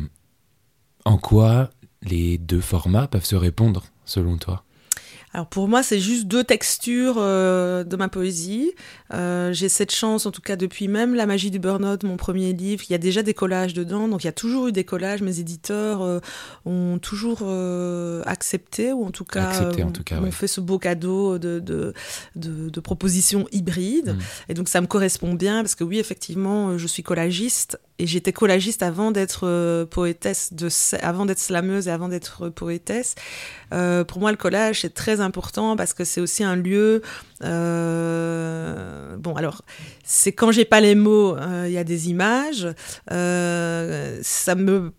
en 1.05 1.17
quoi 1.17 1.69
les 2.01 2.37
deux 2.37 2.61
formats 2.61 3.07
peuvent 3.07 3.25
se 3.25 3.35
répondre, 3.35 3.85
selon 4.05 4.37
toi? 4.37 4.63
Alors 5.33 5.47
pour 5.47 5.69
moi, 5.69 5.81
c'est 5.81 5.99
juste 5.99 6.25
deux 6.25 6.43
textures 6.43 7.15
euh, 7.17 7.85
de 7.85 7.95
ma 7.95 8.09
poésie. 8.09 8.73
Euh, 9.13 9.53
j'ai 9.53 9.69
cette 9.69 9.91
chance, 9.93 10.25
en 10.25 10.31
tout 10.31 10.41
cas 10.41 10.57
depuis 10.57 10.89
même 10.89 11.15
La 11.15 11.25
magie 11.25 11.51
du 11.51 11.59
burn-out, 11.59 12.03
mon 12.03 12.17
premier 12.17 12.51
livre, 12.51 12.83
il 12.89 12.91
y 12.91 12.95
a 12.95 12.97
déjà 12.97 13.23
des 13.23 13.33
collages 13.33 13.73
dedans. 13.73 14.09
Donc 14.09 14.23
il 14.23 14.27
y 14.27 14.29
a 14.29 14.33
toujours 14.33 14.67
eu 14.67 14.71
des 14.73 14.83
collages. 14.83 15.21
Mes 15.21 15.39
éditeurs 15.39 16.01
euh, 16.01 16.19
ont 16.65 16.99
toujours 16.99 17.43
accepté, 18.25 18.91
ou 18.91 19.05
en 19.05 19.11
tout 19.11 19.23
cas, 19.23 19.49
accepté, 19.49 19.83
en 19.83 19.91
tout 19.91 20.03
cas 20.03 20.19
ouais. 20.19 20.31
fait 20.31 20.47
ce 20.47 20.59
beau 20.59 20.79
cadeau 20.79 21.37
de, 21.37 21.59
de, 21.59 21.93
de, 22.35 22.69
de 22.69 22.79
propositions 22.81 23.47
hybrides. 23.51 24.15
Mmh. 24.15 24.21
Et 24.49 24.53
donc 24.53 24.67
ça 24.67 24.81
me 24.81 24.87
correspond 24.87 25.33
bien, 25.33 25.61
parce 25.61 25.75
que 25.75 25.85
oui, 25.85 25.99
effectivement, 25.99 26.77
je 26.77 26.87
suis 26.87 27.03
collagiste 27.03 27.79
et 27.99 28.07
j'étais 28.07 28.33
collagiste 28.33 28.83
avant 28.83 29.11
d'être 29.11 29.85
poétesse, 29.85 30.53
de, 30.53 30.67
avant 31.01 31.25
d'être 31.25 31.39
slameuse 31.39 31.87
et 31.87 31.91
avant 31.91 32.09
d'être 32.09 32.49
poétesse. 32.49 33.15
Pour 33.69 34.19
moi, 34.19 34.31
le 34.31 34.37
collage, 34.37 34.81
c'est 34.81 34.93
très 34.93 35.20
important 35.21 35.75
parce 35.75 35.93
que 35.93 36.03
c'est 36.03 36.21
aussi 36.21 36.43
un 36.43 36.55
lieu. 36.55 37.01
Euh, 37.43 39.15
bon, 39.17 39.35
alors, 39.35 39.61
c'est 40.03 40.31
quand 40.31 40.51
j'ai 40.51 40.65
pas 40.65 40.81
les 40.81 40.95
mots, 40.95 41.35
euh, 41.35 41.65
il 41.67 41.73
y 41.73 41.77
a 41.77 41.83
des 41.83 42.09
images. 42.09 42.67
Euh, 43.11 44.19
ça 44.21 44.55
me 44.55 44.91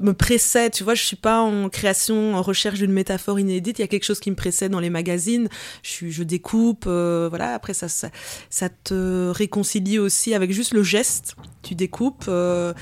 me 0.00 0.14
précède, 0.14 0.70
tu 0.70 0.84
vois, 0.84 0.94
je 0.94 1.02
suis 1.02 1.16
pas 1.16 1.40
en 1.40 1.68
création, 1.68 2.36
en 2.36 2.42
recherche 2.42 2.78
d'une 2.78 2.92
métaphore 2.92 3.40
inédite, 3.40 3.80
il 3.80 3.82
y 3.82 3.84
a 3.84 3.88
quelque 3.88 4.04
chose 4.04 4.20
qui 4.20 4.30
me 4.30 4.36
précède 4.36 4.70
dans 4.70 4.78
les 4.78 4.90
magazines, 4.90 5.48
je, 5.82 5.90
suis, 5.90 6.12
je 6.12 6.22
découpe, 6.22 6.84
voilà, 6.84 7.52
après 7.52 7.74
ça, 7.74 7.88
ça, 7.88 8.08
ça, 8.48 8.68
te 8.68 9.30
réconcilie 9.30 9.98
aussi 9.98 10.34
avec 10.34 10.52
juste 10.52 10.72
le 10.72 10.84
geste, 10.84 11.34
tu 11.68 11.74
découpes. 11.74 12.24
euh, 12.28 12.72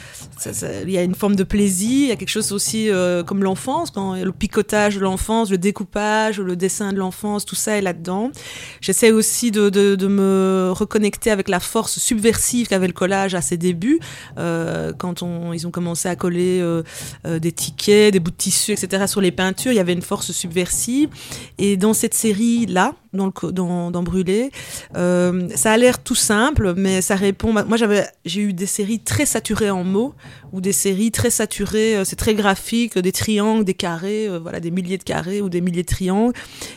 Il 0.84 0.90
y 0.90 0.98
a 0.98 1.02
une 1.02 1.16
forme 1.16 1.34
de 1.34 1.42
plaisir, 1.42 2.04
il 2.04 2.08
y 2.08 2.12
a 2.12 2.16
quelque 2.16 2.28
chose 2.28 2.52
aussi 2.52 2.88
euh, 2.88 3.24
comme 3.24 3.42
l'enfance, 3.42 3.92
le 3.96 4.30
picotage 4.30 4.94
de 4.94 5.00
l'enfance, 5.00 5.50
le 5.50 5.58
découpage, 5.58 6.38
le 6.40 6.54
dessin 6.54 6.92
de 6.92 6.98
l'enfance, 6.98 7.44
tout 7.44 7.56
ça 7.56 7.76
est 7.76 7.82
là-dedans. 7.82 8.30
J'essaie 8.80 9.10
aussi 9.10 9.50
de, 9.50 10.06
me 10.06 10.70
reconnecter 10.72 11.32
avec 11.32 11.48
la 11.48 11.58
force 11.58 11.98
subversive 11.98 12.68
qu'avait 12.68 12.86
le 12.86 12.92
collage 12.92 13.34
à 13.34 13.40
ses 13.40 13.56
débuts, 13.56 13.98
euh, 14.38 14.92
quand 14.96 15.24
ils 15.52 15.66
ont 15.66 15.70
commencé 15.72 16.08
à 16.08 16.14
coller 16.14 16.62
des 17.24 17.52
tickets, 17.52 18.12
des 18.12 18.20
bouts 18.20 18.30
de 18.30 18.36
tissu, 18.36 18.72
etc. 18.72 19.06
sur 19.08 19.20
les 19.20 19.32
peintures, 19.32 19.72
il 19.72 19.76
y 19.76 19.80
avait 19.80 19.94
une 19.94 20.02
force 20.02 20.30
subversive. 20.30 21.08
Et 21.58 21.76
dans 21.76 21.92
cette 21.92 22.14
série-là, 22.14 22.94
dans, 23.16 23.32
le, 24.94 25.56
ça 25.56 25.72
a 25.72 25.76
l'air 25.76 26.02
tout 26.02 26.14
simple, 26.14 26.74
mais 26.76 27.00
ça 27.00 27.16
répond. 27.16 27.52
Moi, 27.52 27.76
j'ai 28.24 28.40
eu 28.40 28.52
des 28.52 28.66
séries 28.76 29.00
très 29.00 29.24
saturées 29.24 29.70
en 29.70 29.84
mots, 29.84 30.12
ou 30.52 30.60
des 30.60 30.72
séries 30.72 31.10
très 31.10 31.30
saturées. 31.30 31.96
euh, 31.96 32.04
c'est 32.04 32.16
très 32.16 32.34
graphique, 32.34 32.98
des 32.98 33.12
triangles, 33.12 33.64
des 33.64 33.74
carrés, 33.74 34.28
euh, 34.28 34.38
voilà, 34.38 34.60
des 34.60 34.70
milliers 34.70 34.98
de 34.98 35.02
carrés 35.02 35.40
ou 35.40 35.48
des 35.48 35.62
milliers 35.62 35.82
de 35.82 35.88
triangles. 35.88 36.34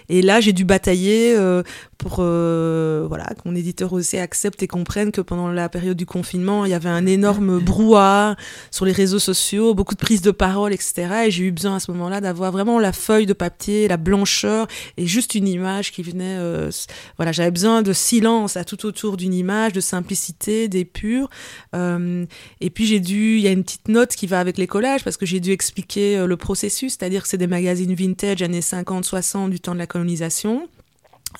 Et 0.07 0.21
là, 0.21 0.39
j'ai 0.39 0.53
dû 0.53 0.63
batailler 0.63 1.35
euh, 1.35 1.61
pour, 1.99 2.19
euh, 2.19 3.05
voilà, 3.09 3.25
que 3.25 3.41
mon 3.43 3.53
éditeur 3.53 3.91
aussi 3.91 4.17
accepte 4.17 4.63
et 4.63 4.67
comprenne 4.67 5.11
que 5.11 5.19
pendant 5.19 5.49
la 5.49 5.67
période 5.67 5.97
du 5.97 6.05
confinement, 6.05 6.63
il 6.63 6.71
y 6.71 6.73
avait 6.73 6.89
un 6.89 7.05
énorme 7.05 7.59
brouhaha 7.63 8.37
sur 8.71 8.85
les 8.85 8.93
réseaux 8.93 9.19
sociaux, 9.19 9.73
beaucoup 9.73 9.95
de 9.95 9.99
prises 9.99 10.21
de 10.21 10.31
parole, 10.31 10.71
etc. 10.71 11.25
Et 11.25 11.31
j'ai 11.31 11.43
eu 11.43 11.51
besoin 11.51 11.75
à 11.75 11.79
ce 11.81 11.91
moment-là 11.91 12.21
d'avoir 12.21 12.53
vraiment 12.53 12.79
la 12.79 12.93
feuille 12.93 13.25
de 13.25 13.33
papier, 13.33 13.89
la 13.89 13.97
blancheur 13.97 14.67
et 14.95 15.05
juste 15.05 15.35
une 15.35 15.47
image 15.47 15.91
qui 15.91 16.01
venait. 16.01 16.37
euh, 16.39 16.71
voilà, 17.17 17.33
j'avais 17.33 17.51
besoin 17.51 17.81
de 17.81 17.91
silence 17.91 18.55
à 18.55 18.63
tout 18.63 18.85
autour 18.85 19.17
d'une 19.17 19.33
image, 19.33 19.73
de 19.73 19.81
simplicité, 19.81 20.69
d'épure. 20.69 21.29
Euh, 21.75 22.25
et 22.61 22.69
puis 22.69 22.85
j'ai 22.85 23.01
dû, 23.01 23.35
il 23.35 23.41
y 23.41 23.47
a 23.49 23.51
une 23.51 23.63
petite 23.63 23.89
note 23.89 24.15
qui 24.15 24.25
va 24.25 24.39
avec 24.39 24.57
les 24.57 24.67
collages 24.67 25.03
parce 25.03 25.17
que 25.17 25.25
j'ai 25.25 25.41
dû 25.41 25.51
expliquer 25.51 26.17
euh, 26.17 26.27
le 26.27 26.37
processus, 26.37 26.95
c'est-à-dire 26.97 27.23
que 27.23 27.27
c'est 27.27 27.37
des 27.37 27.47
magazines 27.47 27.93
vintage 27.93 28.41
années 28.41 28.61
50-60 28.61 29.49
du 29.49 29.59
temps 29.59 29.73
de 29.73 29.79
la 29.79 29.87
colonisation. 29.87 30.69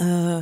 Euh, 0.01 0.41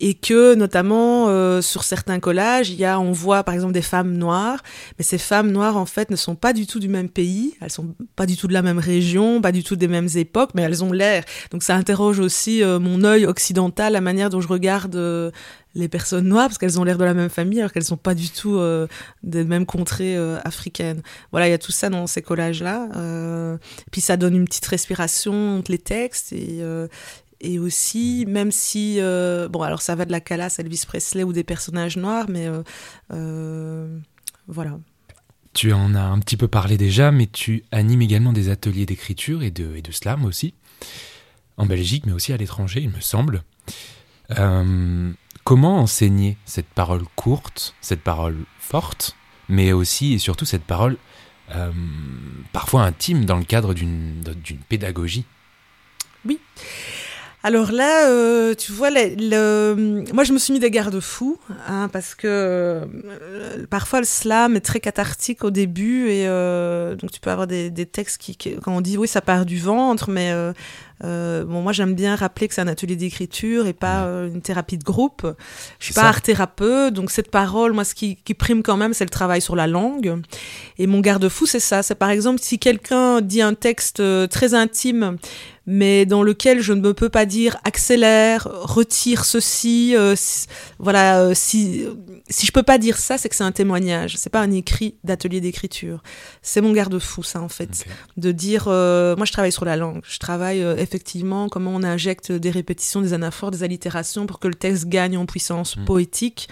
et 0.00 0.14
que 0.14 0.54
notamment 0.54 1.28
euh, 1.28 1.62
sur 1.62 1.82
certains 1.82 2.20
collages, 2.20 2.70
il 2.70 2.76
y 2.76 2.84
a, 2.84 3.00
on 3.00 3.10
voit 3.10 3.42
par 3.42 3.54
exemple 3.54 3.72
des 3.72 3.82
femmes 3.82 4.12
noires, 4.12 4.62
mais 4.98 5.04
ces 5.04 5.18
femmes 5.18 5.50
noires 5.50 5.76
en 5.76 5.86
fait 5.86 6.10
ne 6.10 6.16
sont 6.16 6.34
pas 6.34 6.52
du 6.52 6.66
tout 6.66 6.78
du 6.78 6.88
même 6.88 7.08
pays, 7.08 7.54
elles 7.60 7.70
sont 7.70 7.94
pas 8.16 8.26
du 8.26 8.36
tout 8.36 8.48
de 8.48 8.52
la 8.52 8.62
même 8.62 8.78
région, 8.78 9.40
pas 9.40 9.50
du 9.50 9.64
tout 9.64 9.76
des 9.76 9.88
mêmes 9.88 10.08
époques, 10.14 10.50
mais 10.54 10.62
elles 10.62 10.84
ont 10.84 10.92
l'air. 10.92 11.24
Donc 11.50 11.62
ça 11.62 11.74
interroge 11.74 12.20
aussi 12.20 12.62
euh, 12.62 12.78
mon 12.78 13.02
œil 13.02 13.26
occidental, 13.26 13.94
la 13.94 14.00
manière 14.00 14.30
dont 14.30 14.40
je 14.40 14.48
regarde 14.48 14.94
les 15.74 15.88
personnes 15.88 16.28
noires, 16.28 16.48
parce 16.48 16.58
qu'elles 16.58 16.78
ont 16.78 16.84
l'air 16.84 16.98
de 16.98 17.04
la 17.04 17.14
même 17.14 17.30
famille, 17.30 17.60
alors 17.60 17.72
qu'elles 17.72 17.84
sont 17.84 17.96
pas 17.96 18.14
du 18.14 18.28
tout 18.28 18.60
des 19.22 19.44
mêmes 19.44 19.64
contrées 19.64 20.16
africaines. 20.44 21.02
Voilà, 21.30 21.48
il 21.48 21.50
y 21.50 21.54
a 21.54 21.58
tout 21.58 21.72
ça 21.72 21.88
dans 21.88 22.06
ces 22.06 22.20
collages-là. 22.20 22.88
Euh, 22.96 23.56
puis 23.90 24.02
ça 24.02 24.18
donne 24.18 24.36
une 24.36 24.44
petite 24.44 24.66
respiration 24.66 25.58
entre 25.58 25.70
les 25.70 25.78
textes 25.78 26.32
et 26.32 26.60
et 27.42 27.58
aussi, 27.58 28.24
même 28.26 28.50
si, 28.50 28.96
euh, 28.98 29.48
bon, 29.48 29.62
alors 29.62 29.82
ça 29.82 29.94
va 29.94 30.04
de 30.04 30.12
la 30.12 30.20
Calas, 30.20 30.56
Elvis 30.58 30.84
Presley 30.86 31.24
ou 31.24 31.32
des 31.32 31.44
personnages 31.44 31.96
noirs, 31.96 32.26
mais 32.28 32.46
euh, 32.46 32.62
euh, 33.12 33.98
voilà. 34.48 34.78
Tu 35.52 35.72
en 35.72 35.94
as 35.94 36.02
un 36.02 36.18
petit 36.20 36.38
peu 36.38 36.48
parlé 36.48 36.78
déjà, 36.78 37.10
mais 37.10 37.26
tu 37.26 37.64
animes 37.72 38.02
également 38.02 38.32
des 38.32 38.48
ateliers 38.48 38.86
d'écriture 38.86 39.42
et 39.42 39.50
de, 39.50 39.76
et 39.76 39.82
de 39.82 39.92
slam 39.92 40.24
aussi, 40.24 40.54
en 41.58 41.66
Belgique, 41.66 42.06
mais 42.06 42.12
aussi 42.12 42.32
à 42.32 42.36
l'étranger, 42.38 42.80
il 42.80 42.90
me 42.90 43.00
semble. 43.00 43.42
Comment 45.44 45.80
enseigner 45.80 46.38
cette 46.44 46.68
parole 46.68 47.02
courte, 47.16 47.74
cette 47.80 48.02
parole 48.02 48.44
forte, 48.58 49.16
mais 49.48 49.72
aussi 49.72 50.12
et 50.12 50.18
surtout 50.18 50.44
cette 50.44 50.62
parole 50.62 50.96
euh, 51.50 51.72
parfois 52.52 52.82
intime 52.84 53.24
dans 53.24 53.36
le 53.36 53.44
cadre 53.44 53.74
d'une 53.74 54.22
pédagogie? 54.68 55.24
Alors 57.44 57.72
là, 57.72 58.08
euh, 58.08 58.54
tu 58.54 58.70
vois, 58.70 58.90
le, 58.90 60.04
moi 60.14 60.22
je 60.22 60.32
me 60.32 60.38
suis 60.38 60.52
mis 60.52 60.60
des 60.60 60.70
garde-fous, 60.70 61.38
hein, 61.66 61.88
parce 61.92 62.14
que 62.14 62.28
euh, 62.28 63.66
parfois 63.68 63.98
le 63.98 64.04
slam 64.06 64.54
est 64.54 64.60
très 64.60 64.78
cathartique 64.78 65.42
au 65.42 65.50
début, 65.50 66.08
et 66.08 66.28
euh, 66.28 66.94
donc 66.94 67.10
tu 67.10 67.18
peux 67.18 67.30
avoir 67.30 67.48
des, 67.48 67.68
des 67.70 67.84
textes 67.86 68.18
qui, 68.20 68.36
qui- 68.36 68.54
quand 68.62 68.72
on 68.76 68.80
dit 68.80 68.96
oui, 68.96 69.08
ça 69.08 69.20
part 69.20 69.44
du 69.44 69.58
ventre, 69.58 70.08
mais 70.08 70.32
euh, 71.04 71.44
bon, 71.44 71.62
moi 71.62 71.72
j'aime 71.72 71.94
bien 71.94 72.14
rappeler 72.16 72.48
que 72.48 72.54
c'est 72.54 72.60
un 72.60 72.68
atelier 72.68 72.96
d'écriture 72.96 73.66
et 73.66 73.72
pas 73.72 74.04
euh, 74.04 74.28
une 74.28 74.42
thérapie 74.42 74.78
de 74.78 74.84
groupe. 74.84 75.26
Je 75.78 75.86
suis 75.86 75.94
pas 75.94 76.02
ça. 76.02 76.08
art 76.08 76.22
thérapeute, 76.22 76.94
donc 76.94 77.10
cette 77.10 77.30
parole, 77.30 77.72
moi 77.72 77.84
ce 77.84 77.94
qui, 77.94 78.16
qui 78.16 78.34
prime 78.34 78.62
quand 78.62 78.76
même, 78.76 78.94
c'est 78.94 79.04
le 79.04 79.10
travail 79.10 79.40
sur 79.40 79.56
la 79.56 79.66
langue. 79.66 80.20
Et 80.78 80.86
mon 80.86 81.00
garde-fou, 81.00 81.46
c'est 81.46 81.60
ça. 81.60 81.82
C'est 81.82 81.94
par 81.96 82.10
exemple 82.10 82.40
si 82.40 82.58
quelqu'un 82.58 83.20
dit 83.20 83.42
un 83.42 83.54
texte 83.54 84.00
euh, 84.00 84.26
très 84.26 84.54
intime 84.54 85.18
mais 85.64 86.06
dans 86.06 86.24
lequel 86.24 86.60
je 86.60 86.72
ne 86.72 86.90
peux 86.90 87.08
pas 87.08 87.24
dire 87.24 87.56
accélère, 87.62 88.48
retire 88.50 89.24
ceci, 89.24 89.94
euh, 89.94 90.14
si- 90.16 90.48
voilà, 90.80 91.20
euh, 91.20 91.34
si 91.36 91.86
si 92.28 92.46
je 92.46 92.50
peux 92.52 92.64
pas 92.64 92.78
dire 92.78 92.98
ça, 92.98 93.16
c'est 93.16 93.28
que 93.28 93.36
c'est 93.36 93.44
un 93.44 93.52
témoignage, 93.52 94.16
c'est 94.16 94.28
pas 94.30 94.40
un 94.40 94.50
écrit 94.50 94.96
d'atelier 95.04 95.40
d'écriture. 95.40 96.02
C'est 96.42 96.60
mon 96.62 96.72
garde-fou 96.72 97.22
ça 97.22 97.40
en 97.40 97.48
fait, 97.48 97.84
de 98.16 98.32
dire 98.32 98.64
euh, 98.66 99.14
moi 99.14 99.24
je 99.24 99.30
travaille 99.30 99.52
sur 99.52 99.64
la 99.64 99.76
langue, 99.76 100.00
je 100.08 100.18
travaille 100.18 100.62
effectivement 100.92 101.48
comment 101.48 101.70
on 101.74 101.82
injecte 101.82 102.30
des 102.32 102.50
répétitions, 102.50 103.00
des 103.00 103.14
anaphores, 103.14 103.50
des 103.50 103.62
allitérations 103.62 104.26
pour 104.26 104.38
que 104.38 104.48
le 104.48 104.54
texte 104.54 104.86
gagne 104.88 105.16
en 105.16 105.24
puissance 105.24 105.76
Mm. 105.76 105.84
poétique 105.86 106.48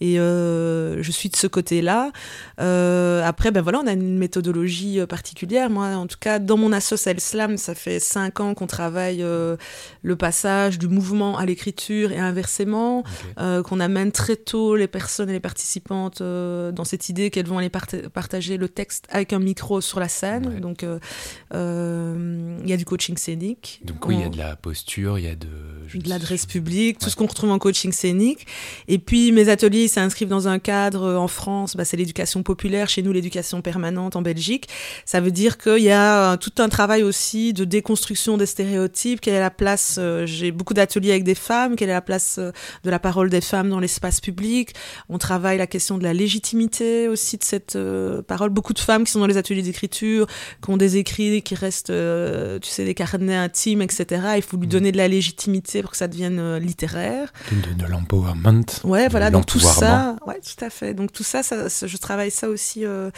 et 0.00 0.18
euh, 0.20 1.02
je 1.02 1.10
suis 1.10 1.28
de 1.28 1.36
ce 1.36 1.46
côté-là. 1.46 2.12
Euh, 2.60 3.22
après, 3.24 3.50
ben 3.50 3.62
voilà, 3.62 3.80
on 3.82 3.86
a 3.86 3.92
une 3.92 4.18
méthodologie 4.18 5.00
euh, 5.00 5.06
particulière. 5.06 5.70
Moi, 5.70 5.86
en 5.88 6.06
tout 6.06 6.18
cas, 6.20 6.38
dans 6.38 6.56
mon 6.56 6.72
assos 6.72 7.06
El 7.06 7.20
Slam, 7.20 7.56
ça 7.56 7.74
fait 7.74 8.00
cinq 8.00 8.40
ans 8.40 8.54
qu'on 8.54 8.66
travaille 8.66 9.22
euh, 9.22 9.56
le 10.02 10.16
passage 10.16 10.78
du 10.78 10.88
mouvement 10.88 11.38
à 11.38 11.46
l'écriture 11.46 12.12
et 12.12 12.18
inversement, 12.18 13.04
qu'on 13.36 13.80
amène 13.80 14.12
très 14.12 14.36
tôt 14.36 14.76
les 14.76 14.86
personnes 14.88 15.30
et 15.30 15.32
les 15.32 15.40
participantes 15.40 16.22
dans 16.22 16.84
cette 16.84 17.08
idée 17.08 17.30
qu'elles 17.30 17.46
vont 17.46 17.58
aller 17.58 17.68
parta- 17.68 18.08
partager 18.08 18.56
le 18.56 18.68
texte 18.68 19.06
avec 19.10 19.32
un 19.32 19.38
micro 19.38 19.80
sur 19.80 20.00
la 20.00 20.08
scène. 20.08 20.46
Ouais. 20.48 20.60
Donc, 20.60 20.82
il 21.52 22.68
y 22.68 22.72
a 22.72 22.76
du 22.76 22.84
coaching 22.84 23.16
scénique. 23.16 23.80
Donc 23.84 24.06
oui, 24.06 24.16
il 24.16 24.20
y 24.20 24.24
a 24.24 24.28
de 24.28 24.38
la 24.38 24.56
posture, 24.56 25.18
il 25.18 25.24
y 25.24 25.28
a 25.28 25.34
de... 25.34 25.48
je- 25.86 25.98
de 25.98 26.08
l'adresse 26.08 26.46
publique, 26.46 26.98
tout 26.98 27.10
ce 27.10 27.16
qu'on 27.16 27.26
retrouve 27.26 27.50
en 27.50 27.58
coaching 27.58 27.92
scénique. 27.92 28.46
Et 28.88 28.98
puis 28.98 29.32
mes 29.32 29.48
ateliers 29.48 29.85
s'inscrivent 29.88 30.28
dans 30.28 30.48
un 30.48 30.58
cadre 30.58 31.02
euh, 31.04 31.16
en 31.16 31.28
France, 31.28 31.76
bah, 31.76 31.84
c'est 31.84 31.96
l'éducation 31.96 32.42
populaire, 32.42 32.88
chez 32.88 33.02
nous 33.02 33.12
l'éducation 33.12 33.62
permanente 33.62 34.16
en 34.16 34.22
Belgique. 34.22 34.68
Ça 35.04 35.20
veut 35.20 35.30
dire 35.30 35.58
qu'il 35.58 35.78
y 35.82 35.90
a 35.90 36.32
euh, 36.32 36.36
tout 36.36 36.52
un 36.58 36.68
travail 36.68 37.02
aussi 37.02 37.52
de 37.52 37.64
déconstruction 37.64 38.36
des 38.36 38.46
stéréotypes, 38.46 39.20
quelle 39.20 39.34
est 39.34 39.40
la 39.40 39.50
place, 39.50 39.96
euh, 39.98 40.26
j'ai 40.26 40.50
beaucoup 40.50 40.74
d'ateliers 40.74 41.10
avec 41.10 41.24
des 41.24 41.34
femmes, 41.34 41.76
quelle 41.76 41.88
est 41.90 41.92
la 41.92 42.00
place 42.02 42.36
euh, 42.38 42.52
de 42.84 42.90
la 42.90 42.98
parole 42.98 43.30
des 43.30 43.40
femmes 43.40 43.68
dans 43.70 43.80
l'espace 43.80 44.20
public? 44.20 44.74
On 45.08 45.18
travaille 45.18 45.58
la 45.58 45.66
question 45.66 45.98
de 45.98 46.02
la 46.04 46.12
légitimité 46.14 47.08
aussi 47.08 47.36
de 47.38 47.44
cette 47.44 47.76
euh, 47.76 48.22
parole. 48.22 48.50
Beaucoup 48.50 48.72
de 48.72 48.78
femmes 48.78 49.04
qui 49.04 49.12
sont 49.12 49.20
dans 49.20 49.26
les 49.26 49.36
ateliers 49.36 49.62
d'écriture, 49.62 50.26
qui 50.62 50.70
ont 50.70 50.76
des 50.76 50.96
écrits 50.96 51.42
qui 51.42 51.54
restent, 51.54 51.92
tu 52.62 52.68
sais, 52.70 52.84
des 52.84 52.94
carnets 52.94 53.34
intimes, 53.36 53.82
etc. 53.82 54.22
Il 54.36 54.42
faut 54.42 54.56
lui 54.56 54.66
Mhm. 54.66 54.72
donner 54.72 54.92
de 54.92 54.96
la 54.96 55.08
légitimité 55.08 55.82
pour 55.82 55.90
que 55.92 55.96
ça 55.96 56.08
devienne 56.08 56.56
littéraire. 56.58 57.32
de, 57.50 57.72
de- 57.84 57.86
l'empowerment. 57.90 58.64
Ouais, 58.84 59.08
voilà, 59.08 59.30
donc 59.30 59.46
tout 59.46 59.58
l'empouvoirment. 59.58 59.75
Ça, 59.80 60.16
ouais, 60.26 60.40
tout 60.40 60.64
à 60.64 60.70
fait. 60.70 60.94
Donc 60.94 61.12
tout 61.12 61.22
ça, 61.24 61.42
je 61.42 61.96
travaille 61.96 62.30
ça 62.30 62.48
aussi. 62.48 62.84
euh, 62.84 63.10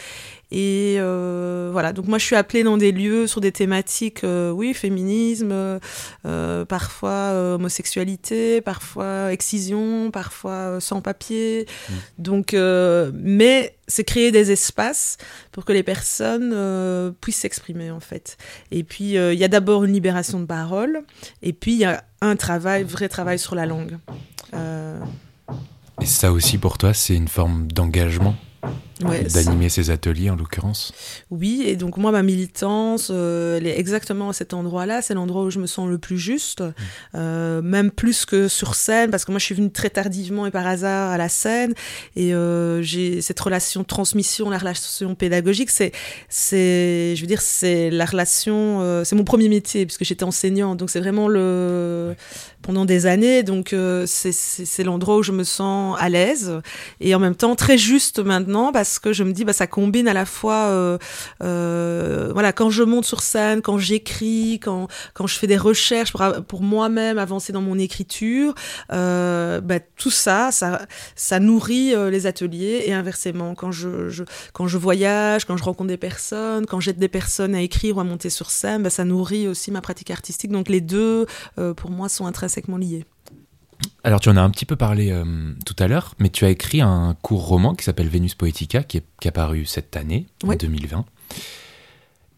et 0.51 0.95
euh, 0.97 1.69
voilà, 1.71 1.93
donc 1.93 2.07
moi 2.07 2.17
je 2.17 2.25
suis 2.25 2.35
appelée 2.35 2.63
dans 2.63 2.77
des 2.77 2.91
lieux 2.91 3.27
sur 3.27 3.39
des 3.39 3.51
thématiques, 3.51 4.23
euh, 4.23 4.49
oui, 4.49 4.73
féminisme, 4.73 5.79
parfois 6.67 7.31
homosexualité, 7.55 8.61
parfois 8.61 9.31
excision, 9.31 10.09
parfois 10.11 10.51
euh, 10.51 10.79
sans-papier. 10.79 11.67
Mm. 11.67 11.93
Donc, 12.17 12.53
mais 13.13 13.75
c'est 13.89 14.03
créer 14.03 14.31
des 14.31 14.51
espaces 14.51 15.17
pour 15.51 15.65
que 15.65 15.73
les 15.73 15.83
personnes 15.83 16.51
euh, 16.53 17.11
puissent 17.21 17.37
s'exprimer 17.39 17.91
en 17.91 17.99
fait. 17.99 18.37
Et 18.71 18.83
puis 18.83 19.17
euh, 19.17 19.33
il 19.33 19.39
y 19.39 19.43
a 19.43 19.47
d'abord 19.47 19.83
une 19.83 19.93
libération 19.93 20.39
de 20.39 20.45
parole, 20.45 21.01
et 21.41 21.53
puis 21.53 21.73
il 21.73 21.79
y 21.79 21.85
a 21.85 22.03
un 22.21 22.35
travail, 22.35 22.83
vrai 22.83 23.09
travail 23.09 23.39
sur 23.39 23.55
la 23.55 23.65
langue. 23.65 23.97
Euh, 24.53 24.99
Et 26.01 26.05
ça 26.05 26.31
aussi 26.31 26.57
pour 26.57 26.77
toi, 26.77 26.93
c'est 26.93 27.15
une 27.15 27.27
forme 27.27 27.67
d'engagement? 27.71 28.35
Ouais, 29.03 29.25
c'est- 29.27 29.45
d'animer 29.45 29.69
ces 29.69 29.89
ateliers 29.89 30.29
en 30.29 30.35
l'occurrence. 30.35 30.91
Oui, 31.31 31.63
et 31.65 31.75
donc 31.75 31.97
moi, 31.97 32.11
ma 32.11 32.23
militance, 32.23 33.09
euh, 33.11 33.57
elle 33.57 33.67
est 33.67 33.79
exactement 33.79 34.29
à 34.29 34.33
cet 34.33 34.53
endroit-là. 34.53 35.01
C'est 35.01 35.13
l'endroit 35.13 35.43
où 35.43 35.49
je 35.49 35.59
me 35.59 35.67
sens 35.67 35.87
le 35.87 35.97
plus 35.97 36.17
juste, 36.17 36.63
euh, 37.15 37.61
même 37.61 37.91
plus 37.91 38.25
que 38.25 38.47
sur 38.47 38.75
scène, 38.75 39.11
parce 39.11 39.25
que 39.25 39.31
moi, 39.31 39.39
je 39.39 39.45
suis 39.45 39.55
venue 39.55 39.71
très 39.71 39.89
tardivement 39.89 40.45
et 40.45 40.51
par 40.51 40.67
hasard 40.67 41.11
à 41.11 41.17
la 41.17 41.29
scène, 41.29 41.73
et 42.15 42.33
euh, 42.33 42.81
j'ai 42.81 43.21
cette 43.21 43.39
relation 43.39 43.81
de 43.81 43.85
transmission, 43.85 44.49
la 44.49 44.57
relation 44.57 45.15
pédagogique, 45.15 45.69
c'est, 45.69 45.91
c'est, 46.27 47.15
je 47.15 47.21
veux 47.21 47.27
dire, 47.27 47.41
c'est 47.41 47.89
la 47.89 48.05
relation, 48.05 48.81
euh, 48.81 49.03
c'est 49.03 49.15
mon 49.15 49.23
premier 49.23 49.49
métier 49.49 49.85
puisque 49.85 50.03
j'étais 50.03 50.23
enseignante, 50.23 50.77
donc 50.77 50.89
c'est 50.89 50.99
vraiment 50.99 51.27
le 51.27 52.15
pendant 52.61 52.83
des 52.83 53.05
années, 53.05 53.41
donc 53.43 53.71
euh, 53.71 54.03
c'est, 54.05 54.33
c'est, 54.33 54.83
l'endroit 54.83 55.17
où 55.17 55.23
je 55.23 55.31
me 55.31 55.45
sens 55.45 55.95
à 55.99 56.09
l'aise. 56.09 56.59
Et 56.99 57.15
en 57.15 57.19
même 57.19 57.35
temps 57.35 57.55
très 57.55 57.77
juste 57.77 58.19
maintenant 58.19 58.39
maintenant 58.39 58.71
parce 58.89 58.97
que 58.97 59.13
je 59.13 59.23
me 59.23 59.33
dis 59.33 59.45
bah 59.45 59.53
ça 59.53 59.67
combine 59.67 60.07
à 60.07 60.13
la 60.13 60.25
fois 60.25 60.69
euh, 60.69 60.97
euh, 61.43 62.31
voilà 62.33 62.53
quand 62.53 62.71
je 62.71 62.81
monte 62.81 63.05
sur 63.05 63.21
scène, 63.21 63.61
quand 63.61 63.77
j'écris, 63.77 64.59
quand 64.59 64.87
je 65.27 65.35
fais 65.35 65.45
des 65.45 65.57
recherches 65.57 66.11
pour, 66.47 66.63
moi-même 66.63 67.19
avancer 67.19 67.53
dans 67.53 67.61
mon 67.61 67.77
écriture, 67.77 68.55
euh, 68.91 69.61
bah, 69.61 69.79
tout 69.79 70.09
ça 70.09 70.49
ça 70.51 71.39
nourrit 71.39 71.93
les 72.09 72.25
ateliers 72.25 72.83
et 72.85 72.93
inversement 72.93 73.53
quand 73.53 73.71
je, 73.71 74.23
voyage, 74.77 75.45
quand 75.45 75.55
je 75.55 75.63
rencontre 75.63 75.89
des 75.89 75.97
personnes, 75.97 76.65
quand 76.65 76.79
j'aide 76.79 76.97
des 76.97 77.07
personnes 77.07 77.53
à 77.53 77.61
écrire 77.61 77.97
ou 77.97 77.99
à 77.99 78.03
monter 78.03 78.31
sur 78.31 78.49
scène, 78.49 78.81
bah, 78.81 78.89
ça 78.89 79.05
nourrit 79.05 79.47
aussi 79.47 79.69
ma 79.69 79.81
pratique 79.81 80.09
artistique. 80.09 80.51
Donc 80.51 80.67
les 80.67 80.81
deux 80.81 81.27
pour 81.77 81.91
moi 81.91 82.09
sont 82.09 82.25
intrinsèquement 82.25 82.77
liés. 82.77 83.05
Alors, 84.03 84.19
tu 84.19 84.29
en 84.29 84.37
as 84.37 84.41
un 84.41 84.49
petit 84.49 84.65
peu 84.65 84.75
parlé 84.75 85.11
euh, 85.11 85.53
tout 85.65 85.75
à 85.79 85.87
l'heure, 85.87 86.15
mais 86.19 86.29
tu 86.29 86.45
as 86.45 86.49
écrit 86.49 86.81
un 86.81 87.15
court 87.21 87.45
roman 87.47 87.75
qui 87.75 87.83
s'appelle 87.85 88.09
Vénus 88.09 88.35
Poetica, 88.35 88.83
qui 88.83 88.97
est, 88.97 89.05
qui 89.21 89.27
est 89.27 89.29
apparu 89.29 89.65
cette 89.65 89.95
année, 89.95 90.27
en 90.43 90.49
Ouais. 90.49 90.57
2020. 90.57 91.05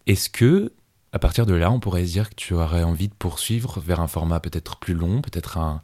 Est-ce 0.07 0.29
que, 0.29 0.71
à 1.13 1.19
partir 1.19 1.45
de 1.45 1.53
là, 1.53 1.71
on 1.71 1.79
pourrait 1.79 2.05
se 2.05 2.11
dire 2.11 2.29
que 2.29 2.35
tu 2.35 2.53
aurais 2.53 2.83
envie 2.83 3.07
de 3.07 3.13
poursuivre 3.13 3.79
vers 3.79 3.99
un 3.99 4.07
format 4.07 4.39
peut-être 4.39 4.77
plus 4.77 4.93
long, 4.93 5.21
peut-être 5.21 5.57
un, 5.57 5.81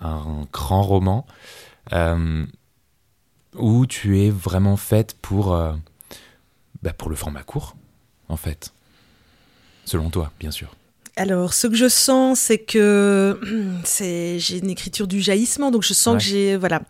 un 0.00 0.46
grand 0.52 0.82
roman, 0.82 1.26
euh, 1.92 2.44
où 3.54 3.86
tu 3.86 4.20
es 4.20 4.30
vraiment 4.30 4.76
faite 4.76 5.16
pour, 5.20 5.52
euh, 5.54 5.72
bah, 6.82 6.92
pour 6.92 7.08
le 7.10 7.16
format 7.16 7.42
court, 7.42 7.76
en 8.28 8.36
fait? 8.36 8.72
Selon 9.84 10.10
toi, 10.10 10.30
bien 10.38 10.50
sûr. 10.50 10.74
Alors, 11.20 11.52
ce 11.52 11.66
que 11.66 11.74
je 11.74 11.88
sens, 11.88 12.38
c'est 12.38 12.58
que 12.58 13.36
c'est 13.84 14.38
j'ai 14.38 14.58
une 14.58 14.70
écriture 14.70 15.08
du 15.08 15.20
jaillissement, 15.20 15.70
donc 15.72 15.82
je 15.82 15.92
sens 15.92 16.14
Ouais. 16.14 16.18
que 16.18 16.24
j'ai 16.24 16.56
voilà, 16.56 16.82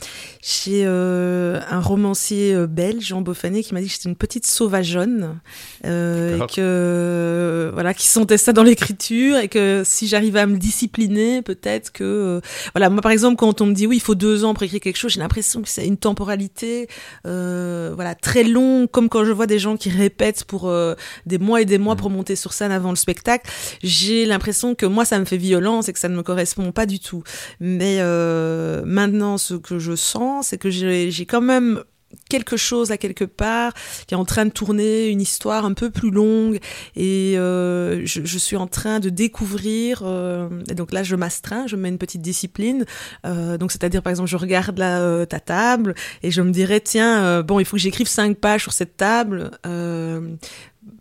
j'ai 0.42 0.82
euh, 0.84 1.58
un 1.70 1.80
romancier 1.80 2.54
euh, 2.54 2.66
belge, 2.66 3.06
Jean 3.06 3.22
Beaufanet, 3.22 3.62
qui 3.62 3.72
m'a 3.72 3.80
dit 3.80 3.86
que 3.86 3.92
j'étais 3.94 4.08
une 4.10 4.16
petite 4.16 4.46
sauvageonne, 4.46 5.40
euh, 5.86 6.36
et 6.44 6.46
que 6.54 7.70
voilà, 7.72 7.94
qui 7.94 8.06
sentait 8.06 8.36
ça 8.36 8.52
dans 8.52 8.62
l'écriture, 8.64 9.38
et 9.38 9.48
que 9.48 9.82
si 9.84 10.06
j'arrivais 10.06 10.40
à 10.40 10.46
me 10.46 10.58
discipliner, 10.58 11.40
peut-être 11.40 11.90
que 11.90 12.04
euh, 12.04 12.40
voilà, 12.74 12.90
moi 12.90 13.00
par 13.00 13.12
exemple, 13.12 13.36
quand 13.36 13.62
on 13.62 13.66
me 13.66 13.72
dit 13.72 13.86
oui, 13.86 13.96
il 13.96 14.00
faut 14.02 14.14
deux 14.14 14.44
ans 14.44 14.52
pour 14.52 14.62
écrire 14.62 14.80
quelque 14.80 14.96
chose, 14.98 15.12
j'ai 15.12 15.20
l'impression 15.20 15.62
que 15.62 15.68
c'est 15.70 15.86
une 15.86 15.96
temporalité 15.96 16.86
euh, 17.26 17.92
voilà 17.94 18.14
très 18.14 18.44
longue, 18.44 18.90
comme 18.90 19.08
quand 19.08 19.24
je 19.24 19.32
vois 19.32 19.46
des 19.46 19.58
gens 19.58 19.78
qui 19.78 19.88
répètent 19.88 20.44
pour 20.44 20.68
euh, 20.68 20.94
des 21.24 21.38
mois 21.38 21.62
et 21.62 21.64
des 21.64 21.78
mois 21.78 21.94
Mhm. 21.94 22.00
pour 22.00 22.10
monter 22.10 22.36
sur 22.36 22.52
scène 22.52 22.70
avant 22.72 22.90
le 22.90 22.96
spectacle 22.96 23.50
j'ai 23.82 24.17
l'impression 24.26 24.74
que 24.74 24.86
moi 24.86 25.04
ça 25.04 25.18
me 25.18 25.24
fait 25.24 25.36
violence 25.36 25.88
et 25.88 25.92
que 25.92 25.98
ça 25.98 26.08
ne 26.08 26.16
me 26.16 26.22
correspond 26.22 26.72
pas 26.72 26.86
du 26.86 27.00
tout. 27.00 27.22
Mais 27.60 27.98
euh, 28.00 28.82
maintenant, 28.84 29.38
ce 29.38 29.54
que 29.54 29.78
je 29.78 29.96
sens, 29.96 30.48
c'est 30.48 30.58
que 30.58 30.70
j'ai 30.70 31.10
j'ai 31.10 31.26
quand 31.26 31.40
même 31.40 31.82
quelque 32.30 32.56
chose 32.56 32.90
à 32.90 32.96
quelque 32.96 33.24
part 33.24 33.74
qui 34.06 34.14
est 34.14 34.16
en 34.16 34.24
train 34.24 34.46
de 34.46 34.50
tourner, 34.50 35.08
une 35.08 35.20
histoire 35.20 35.66
un 35.66 35.74
peu 35.74 35.90
plus 35.90 36.10
longue 36.10 36.58
et 36.96 37.34
euh, 37.36 38.00
je, 38.06 38.38
suis 38.38 38.56
en 38.56 38.66
train 38.66 38.98
de 38.98 39.10
découvrir 39.10 40.00
euh, 40.04 40.48
et 40.70 40.74
donc 40.74 40.92
là 40.92 41.02
je 41.02 41.16
m'astreins, 41.16 41.66
je 41.66 41.76
mets 41.76 41.90
une 41.90 41.98
petite 41.98 42.22
discipline 42.22 42.86
donc 43.24 43.72
c'est-à-dire 43.72 44.02
par 44.02 44.10
exemple 44.10 44.30
je 44.30 44.38
regarde 44.38 44.78
là 44.78 45.26
ta 45.26 45.38
table 45.38 45.94
et 46.22 46.30
je 46.30 46.40
me 46.40 46.50
dirais 46.50 46.80
tiens 46.80 47.42
bon 47.42 47.60
il 47.60 47.66
faut 47.66 47.76
que 47.76 47.82
j'écrive 47.82 48.08
cinq 48.08 48.38
pages 48.38 48.62
sur 48.62 48.72
cette 48.72 48.96
table 48.96 49.50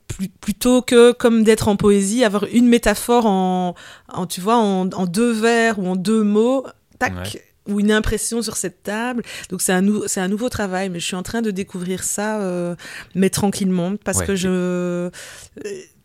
plus- 0.08 0.30
plutôt 0.30 0.82
que 0.82 1.12
comme 1.12 1.44
d'être 1.44 1.68
en 1.68 1.76
poésie 1.76 2.24
avoir 2.24 2.46
une 2.52 2.68
métaphore 2.68 3.26
en, 3.26 3.76
en 4.12 4.26
tu 4.26 4.42
vois 4.42 4.58
en, 4.58 4.90
en 4.92 5.06
deux 5.06 5.32
vers 5.32 5.80
ou 5.80 5.88
en 5.88 5.96
deux 5.96 6.24
mots 6.24 6.66
tac 7.00 7.14
Ouais. 7.16 7.42
ou 7.68 7.80
une 7.80 7.92
impression 7.92 8.42
sur 8.42 8.56
cette 8.58 8.84
table 8.84 9.24
donc 9.50 9.62
c'est 9.62 9.74
un 9.74 9.82
nou- 9.82 10.04
un 10.16 10.28
nouveau 10.28 10.50
travail 10.50 10.90
mais 10.90 11.00
je 11.00 11.06
suis 11.06 11.16
en 11.16 11.24
train 11.24 11.42
de 11.42 11.52
découvrir 11.52 12.04
ça 12.04 12.40
euh, 12.42 12.76
mais 13.16 13.30
tranquillement 13.30 13.96
parce 14.04 14.20
Ouais. 14.20 14.26
que 14.26 14.36
je 14.36 14.48
euh, 14.50 15.10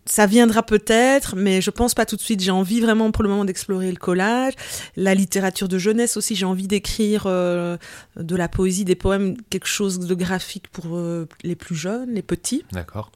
ça 0.04 0.26
viendra 0.26 0.64
peut-être, 0.64 1.36
mais 1.36 1.60
je 1.60 1.70
pense 1.70 1.94
pas 1.94 2.04
tout 2.04 2.16
de 2.16 2.20
suite. 2.20 2.40
J'ai 2.40 2.50
envie 2.50 2.80
vraiment 2.80 3.12
pour 3.12 3.22
le 3.22 3.28
moment 3.28 3.44
d'explorer 3.44 3.88
le 3.88 3.96
collage, 3.96 4.52
la 4.96 5.14
littérature 5.14 5.68
de 5.68 5.78
jeunesse 5.78 6.16
aussi. 6.16 6.34
J'ai 6.34 6.44
envie 6.44 6.66
d'écrire 6.66 7.22
euh, 7.26 7.76
de 8.16 8.34
la 8.34 8.48
poésie, 8.48 8.84
des 8.84 8.96
poèmes, 8.96 9.36
quelque 9.48 9.68
chose 9.68 10.00
de 10.00 10.14
graphique 10.16 10.66
pour 10.72 10.96
euh, 10.96 11.28
les 11.44 11.54
plus 11.54 11.76
jeunes, 11.76 12.10
les 12.12 12.22
petits. 12.22 12.64
D'accord. 12.72 13.12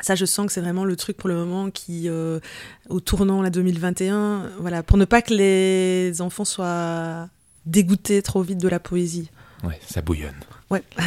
Ça, 0.00 0.14
je 0.14 0.24
sens 0.24 0.46
que 0.46 0.52
c'est 0.52 0.60
vraiment 0.60 0.84
le 0.84 0.96
truc 0.96 1.16
pour 1.16 1.28
le 1.28 1.34
moment 1.34 1.70
qui, 1.70 2.08
euh, 2.08 2.40
au 2.88 3.00
tournant 3.00 3.42
la 3.42 3.50
2021, 3.50 4.50
voilà, 4.60 4.82
pour 4.82 4.98
ne 4.98 5.04
pas 5.04 5.22
que 5.22 5.34
les 5.34 6.20
enfants 6.20 6.44
soient 6.44 7.28
dégoûtés 7.64 8.22
trop 8.22 8.42
vite 8.42 8.58
de 8.58 8.68
la 8.68 8.78
poésie. 8.78 9.30
Ouais, 9.64 9.80
ça 9.86 10.02
bouillonne. 10.02 10.34
Ouais. 10.70 10.82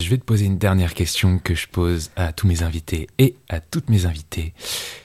Je 0.00 0.08
vais 0.08 0.16
te 0.16 0.24
poser 0.24 0.46
une 0.46 0.56
dernière 0.56 0.94
question 0.94 1.38
que 1.38 1.54
je 1.54 1.68
pose 1.68 2.10
à 2.16 2.32
tous 2.32 2.46
mes 2.46 2.62
invités 2.62 3.06
et 3.18 3.36
à 3.50 3.60
toutes 3.60 3.90
mes 3.90 4.06
invitées. 4.06 4.54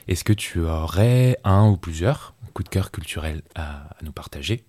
Est-ce 0.08 0.24
que 0.24 0.32
tu 0.32 0.60
aurais 0.60 1.38
un 1.44 1.68
ou 1.68 1.76
plusieurs 1.76 2.34
coups 2.54 2.64
de 2.64 2.70
cœur 2.70 2.90
culturels 2.90 3.42
à, 3.54 3.90
à 3.90 3.96
nous 4.02 4.12
partager? 4.12 4.64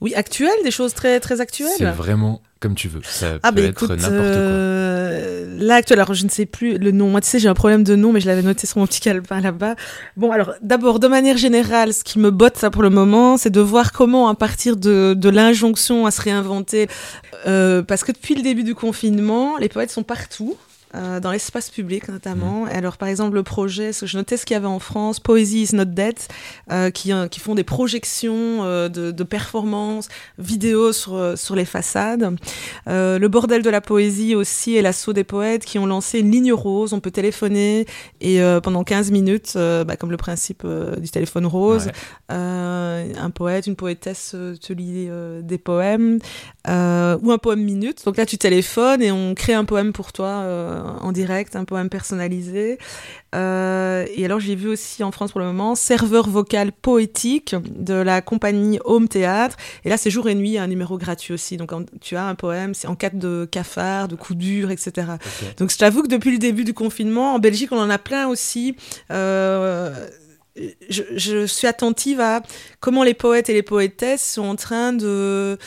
Oui, 0.00 0.14
actuel, 0.14 0.50
des 0.64 0.70
choses 0.70 0.94
très 0.94 1.20
très 1.20 1.40
actuelles. 1.40 1.68
C'est 1.76 1.84
vraiment 1.86 2.42
comme 2.60 2.74
tu 2.74 2.88
veux. 2.88 3.00
Ça 3.04 3.38
Ah 3.42 3.52
peut 3.52 3.60
bah 3.60 3.68
être 3.68 3.82
écoute, 3.84 3.90
n'importe 3.90 4.12
euh, 4.12 5.58
là 5.58 5.76
actuel, 5.76 6.00
alors 6.00 6.14
je 6.14 6.24
ne 6.24 6.30
sais 6.30 6.46
plus 6.46 6.78
le 6.78 6.90
nom. 6.90 7.08
Moi 7.10 7.20
tu 7.20 7.28
sais 7.28 7.38
j'ai 7.38 7.48
un 7.48 7.54
problème 7.54 7.84
de 7.84 7.96
nom, 7.96 8.12
mais 8.12 8.20
je 8.20 8.26
l'avais 8.26 8.42
noté 8.42 8.66
sur 8.66 8.78
mon 8.78 8.86
petit 8.86 9.00
calepin 9.00 9.40
là-bas. 9.40 9.76
Bon 10.16 10.32
alors 10.32 10.54
d'abord 10.62 10.98
de 10.98 11.06
manière 11.06 11.36
générale, 11.36 11.92
ce 11.92 12.02
qui 12.02 12.18
me 12.18 12.30
botte 12.30 12.56
ça 12.56 12.70
pour 12.70 12.82
le 12.82 12.90
moment, 12.90 13.36
c'est 13.36 13.50
de 13.50 13.60
voir 13.60 13.92
comment 13.92 14.28
à 14.28 14.34
partir 14.34 14.76
de, 14.76 15.14
de 15.16 15.28
l'injonction 15.28 16.06
à 16.06 16.10
se 16.10 16.20
réinventer, 16.22 16.88
euh, 17.46 17.82
parce 17.82 18.04
que 18.04 18.12
depuis 18.12 18.34
le 18.34 18.42
début 18.42 18.64
du 18.64 18.74
confinement, 18.74 19.58
les 19.58 19.68
poètes 19.68 19.90
sont 19.90 20.02
partout. 20.02 20.56
Euh, 20.94 21.20
dans 21.20 21.30
l'espace 21.32 21.68
public 21.70 22.08
notamment. 22.08 22.66
Et 22.68 22.72
alors 22.72 22.96
par 22.96 23.08
exemple 23.08 23.34
le 23.34 23.42
projet, 23.42 23.92
ce 23.92 24.02
que 24.02 24.06
je 24.06 24.16
notais 24.16 24.36
ce 24.36 24.46
qu'il 24.46 24.54
y 24.54 24.56
avait 24.56 24.66
en 24.66 24.78
France, 24.78 25.20
Poesy 25.20 25.62
is 25.62 25.74
not 25.74 25.84
dead, 25.86 26.14
euh, 26.70 26.90
qui, 26.90 27.12
euh, 27.12 27.28
qui 27.28 27.40
font 27.40 27.54
des 27.54 27.64
projections 27.64 28.64
de, 28.64 28.88
de 29.10 29.24
performances 29.24 30.08
vidéo 30.38 30.92
sur, 30.92 31.36
sur 31.36 31.54
les 31.56 31.64
façades. 31.64 32.36
Le 32.86 33.26
bordel 33.26 33.62
de 33.62 33.70
la 33.70 33.80
poésie 33.80 34.34
aussi 34.34 34.76
et 34.76 34.82
l'assaut 34.82 35.12
des 35.12 35.24
poètes 35.24 35.64
qui 35.64 35.78
ont 35.78 35.86
lancé 35.86 36.20
une 36.20 36.30
ligne 36.30 36.52
rose. 36.52 36.92
On 36.92 37.00
peut 37.00 37.10
téléphoner 37.10 37.86
et 38.20 38.40
pendant 38.62 38.84
15 38.84 39.10
minutes, 39.10 39.52
bah, 39.54 39.96
comme 39.96 40.10
le 40.10 40.16
principe 40.16 40.66
du 40.66 41.08
téléphone 41.10 41.46
rose, 41.46 41.86
Ouais. 42.28 42.32
un 42.34 43.30
poète, 43.34 43.66
une 43.66 43.76
poétesse 43.76 44.34
te 44.60 44.72
lit 44.72 45.08
des 45.42 45.58
poèmes 45.58 46.18
ou 46.66 46.70
un 47.32 47.38
poème 47.40 47.62
minute. 47.62 48.04
Donc 48.04 48.16
là, 48.16 48.26
tu 48.26 48.38
téléphones 48.38 49.02
et 49.02 49.10
on 49.12 49.34
crée 49.34 49.54
un 49.54 49.64
poème 49.64 49.92
pour 49.92 50.12
toi 50.12 50.75
en 51.00 51.12
direct, 51.12 51.56
un 51.56 51.64
poème 51.64 51.88
personnalisé. 51.88 52.78
Euh, 53.34 54.06
et 54.14 54.24
alors, 54.24 54.40
j'ai 54.40 54.54
vu 54.54 54.68
aussi 54.68 55.02
en 55.04 55.10
France 55.12 55.32
pour 55.32 55.40
le 55.40 55.46
moment 55.46 55.74
serveur 55.74 56.28
vocal 56.28 56.72
poétique 56.72 57.54
de 57.70 57.94
la 57.94 58.22
compagnie 58.22 58.78
Home 58.84 59.08
Théâtre. 59.08 59.56
Et 59.84 59.88
là, 59.88 59.96
c'est 59.96 60.10
jour 60.10 60.28
et 60.28 60.34
nuit, 60.34 60.58
un 60.58 60.66
numéro 60.66 60.96
gratuit 60.98 61.34
aussi. 61.34 61.56
Donc, 61.56 61.72
en- 61.72 61.84
tu 62.00 62.16
as 62.16 62.24
un 62.26 62.34
poème, 62.34 62.74
c'est 62.74 62.88
en 62.88 62.94
cas 62.96 63.10
de 63.10 63.46
cafard, 63.50 64.08
de 64.08 64.16
coup 64.16 64.34
dur, 64.34 64.70
etc. 64.70 65.06
Donc 65.58 65.70
je 65.70 65.76
t'avoue 65.78 66.02
que 66.02 66.08
depuis 66.08 66.30
le 66.32 66.38
début 66.38 66.64
du 66.64 66.74
confinement, 66.74 67.34
en 67.34 67.38
Belgique, 67.38 67.72
on 67.72 67.78
en 67.78 67.90
a 67.90 67.98
plein 67.98 68.28
aussi. 68.28 68.76
Euh, 69.10 69.92
je, 70.88 71.02
je 71.16 71.46
suis 71.46 71.66
attentive 71.66 72.20
à 72.20 72.40
comment 72.80 73.02
les 73.02 73.12
poètes 73.14 73.50
et 73.50 73.52
les 73.52 73.62
poétesses 73.62 74.24
sont 74.24 74.44
en 74.46 74.56
train 74.56 74.92
de... 74.92 75.58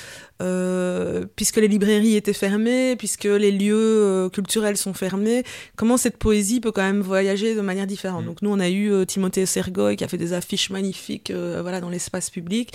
euh, 0.41 1.25
puisque 1.35 1.57
les 1.57 1.67
librairies 1.67 2.15
étaient 2.15 2.33
fermées, 2.33 2.95
puisque 2.97 3.25
les 3.25 3.51
lieux 3.51 3.75
euh, 3.75 4.29
culturels 4.29 4.77
sont 4.77 4.93
fermés, 4.93 5.43
comment 5.75 5.97
cette 5.97 6.17
poésie 6.17 6.59
peut 6.59 6.71
quand 6.71 6.81
même 6.81 7.01
voyager 7.01 7.55
de 7.55 7.61
manière 7.61 7.87
différente? 7.87 8.23
Mm. 8.23 8.27
Donc 8.27 8.41
nous, 8.41 8.49
on 8.51 8.59
a 8.59 8.69
eu 8.69 8.91
euh, 8.91 9.05
Timothée 9.05 9.45
Sergoy 9.45 9.95
qui 9.95 10.03
a 10.03 10.07
fait 10.07 10.17
des 10.17 10.33
affiches 10.33 10.69
magnifiques 10.69 11.31
voilà, 11.61 11.81
dans 11.81 11.89
l'espace 11.89 12.29
public, 12.29 12.71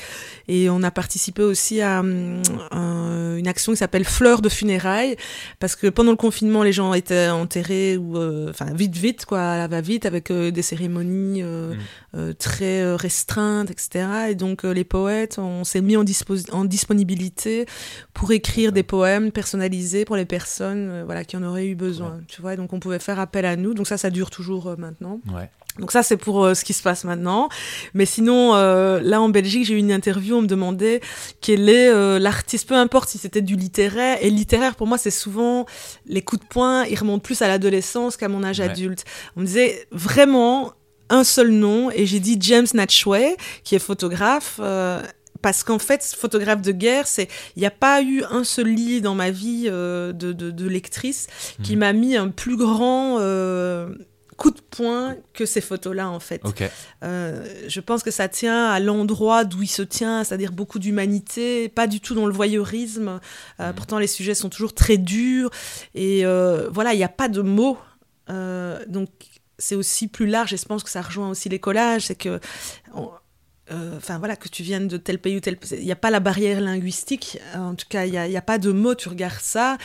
et 0.48 0.68
on 0.70 0.82
a 0.82 0.90
participé 0.90 1.42
aussi 1.42 1.80
à 1.80 2.00
hum, 2.00 2.42
un- 2.70 3.36
une 3.36 3.48
action 3.48 3.72
qui 3.72 3.78
s'appelle 3.78 4.04
Fleurs 4.04 4.42
de 4.42 4.48
funérailles, 4.48 5.16
parce 5.58 5.76
que 5.76 5.86
pendant 5.88 6.10
le 6.10 6.16
confinement, 6.16 6.62
les 6.62 6.72
gens 6.72 6.92
étaient 6.94 7.28
enterrés 7.28 7.96
ou 7.96 8.16
enfin 8.50 8.66
vite 8.74 8.96
vite 8.96 9.24
quoi, 9.24 9.40
à 9.40 9.58
la 9.58 9.68
va 9.68 9.80
vite 9.80 10.06
avec 10.06 10.30
des 10.32 10.62
cérémonies 10.62 11.42
Mm. 11.42 11.76
Très 12.38 12.80
euh, 12.82 12.96
restreintes, 12.96 13.70
etc. 13.70 14.06
Et 14.30 14.34
donc 14.34 14.64
euh, 14.64 14.72
les 14.72 14.84
poètes, 14.84 15.38
on 15.38 15.64
s'est 15.64 15.80
mis 15.80 15.96
en, 15.96 16.04
dispo- 16.04 16.50
en 16.52 16.64
disponibilité 16.64 17.66
pour 18.12 18.30
écrire 18.32 18.72
des 18.72 18.82
poèmes 18.84 19.32
personnalisés 19.32 20.04
pour 20.04 20.16
les 20.16 20.24
personnes 20.24 20.88
euh, 20.90 21.02
voilà 21.04 21.24
qui 21.24 21.36
en 21.36 21.42
auraient 21.42 21.66
eu 21.66 21.74
besoin. 21.74 22.20
Tu 22.28 22.40
vois, 22.40 22.54
et 22.54 22.56
donc 22.56 22.72
on 22.72 22.80
pouvait 22.80 22.98
faire 22.98 23.18
appel 23.18 23.44
à 23.44 23.56
nous. 23.56 23.74
Donc 23.74 23.86
ça, 23.86 23.96
ça 23.98 24.10
dure 24.10 24.30
toujours 24.30 24.68
euh, 24.68 24.76
maintenant. 24.76 25.20
Ouais. 25.32 25.50
Donc 25.80 25.90
ça, 25.90 26.04
c'est 26.04 26.16
pour 26.16 26.44
euh, 26.44 26.54
ce 26.54 26.64
qui 26.64 26.72
se 26.72 26.84
passe 26.84 27.02
maintenant. 27.02 27.48
Mais 27.94 28.06
sinon, 28.06 28.54
euh, 28.54 29.00
là 29.02 29.20
en 29.20 29.28
Belgique, 29.28 29.64
j'ai 29.64 29.74
eu 29.74 29.78
une 29.78 29.90
interview, 29.90 30.36
on 30.36 30.42
me 30.42 30.46
demandait 30.46 31.00
quel 31.40 31.68
est 31.68 31.88
euh, 31.88 32.20
l'artiste, 32.20 32.68
peu 32.68 32.76
importe 32.76 33.08
si 33.08 33.18
c'était 33.18 33.42
du 33.42 33.56
littéraire. 33.56 34.18
Et 34.20 34.30
littéraire, 34.30 34.76
pour 34.76 34.86
moi, 34.86 34.98
c'est 34.98 35.10
souvent 35.10 35.66
les 36.06 36.22
coups 36.22 36.42
de 36.42 36.46
poing, 36.46 36.84
ils 36.84 36.96
remontent 36.96 37.22
plus 37.24 37.42
à 37.42 37.48
l'adolescence 37.48 38.16
qu'à 38.16 38.28
mon 38.28 38.44
âge 38.44 38.60
Ouais. 38.60 38.66
adulte. 38.66 39.04
On 39.36 39.40
me 39.40 39.46
disait 39.46 39.88
vraiment 39.90 40.72
un 41.10 41.24
seul 41.24 41.50
nom, 41.50 41.90
et 41.90 42.06
j'ai 42.06 42.20
dit 42.20 42.36
James 42.40 42.66
Natchway, 42.74 43.36
qui 43.62 43.74
est 43.74 43.80
photographe. 43.80 44.60
euh, 44.62 45.02
parce 45.42 45.62
qu'en 45.62 45.78
fait, 45.78 46.02
photographe 46.16 46.62
de 46.62 46.72
guerre, 46.72 47.06
c'est 47.06 47.28
il 47.54 47.60
n'y 47.60 47.66
a 47.66 47.70
pas 47.70 48.00
eu 48.00 48.22
un 48.30 48.44
seul 48.44 48.68
lit 48.68 49.02
dans 49.02 49.14
ma 49.14 49.30
vie 49.30 49.64
de, 49.64 50.12
de, 50.12 50.66
lectrice 50.66 51.26
qui 51.62 51.74
mhm. 51.74 51.80
m'a 51.80 51.92
mis 51.92 52.16
un 52.16 52.30
plus 52.30 52.56
grand 52.56 53.18
coup 54.34 54.50
de 54.50 54.60
poing 54.60 55.16
que 55.32 55.46
ces 55.46 55.60
photos-là, 55.60 56.10
en 56.10 56.20
fait. 56.20 56.42
Euh, 57.02 57.44
je 57.68 57.80
pense 57.80 58.02
que 58.02 58.10
ça 58.10 58.28
tient 58.28 58.66
à 58.66 58.80
l'endroit 58.80 59.44
d'où 59.44 59.62
il 59.62 59.68
se 59.68 59.82
tient, 59.82 60.24
c'est-à-dire 60.24 60.52
beaucoup 60.52 60.78
d'humanité, 60.78 61.68
pas 61.68 61.86
du 61.86 62.00
tout 62.00 62.14
dans 62.14 62.26
le 62.26 62.32
voyeurisme. 62.32 63.20
Euh, 63.60 63.68
mhm. 63.68 63.74
Pourtant, 63.74 63.98
les 63.98 64.06
sujets 64.06 64.34
sont 64.34 64.48
toujours 64.48 64.74
très 64.74 64.98
durs. 64.98 65.50
Et 65.94 66.26
euh, 66.26 66.68
voilà, 66.70 66.94
il 66.94 66.98
n'y 66.98 67.04
a 67.04 67.08
pas 67.08 67.28
de 67.28 67.42
mots. 67.42 67.78
donc, 68.28 69.08
c'est 69.64 69.74
aussi 69.74 70.08
plus 70.08 70.26
large, 70.26 70.52
et 70.52 70.58
je 70.58 70.66
pense 70.66 70.84
que 70.84 70.90
ça 70.90 71.00
rejoint 71.00 71.30
aussi 71.30 71.48
les 71.48 71.58
collages, 71.58 72.06
c'est 72.06 72.14
que 72.14 72.38
enfin 73.70 74.18
voilà, 74.18 74.36
que 74.36 74.48
tu 74.48 74.62
viennes 74.62 74.88
de 74.88 74.96
tel 74.96 75.18
pays 75.18 75.36
ou 75.36 75.40
tel 75.40 75.56
pays, 75.56 75.78
il 75.78 75.84
n'y 75.84 75.92
a 75.92 75.96
pas 75.96 76.10
la 76.10 76.20
barrière 76.20 76.60
linguistique, 76.60 77.38
en 77.54 77.74
tout 77.74 77.86
cas, 77.88 78.04
il 78.04 78.12
n'y 78.12 78.36
a, 78.36 78.42
pas 78.42 78.58
de 78.58 78.70
mots, 78.70 78.94
tu 78.94 79.08
regardes 79.08 79.40
ça 79.40 79.78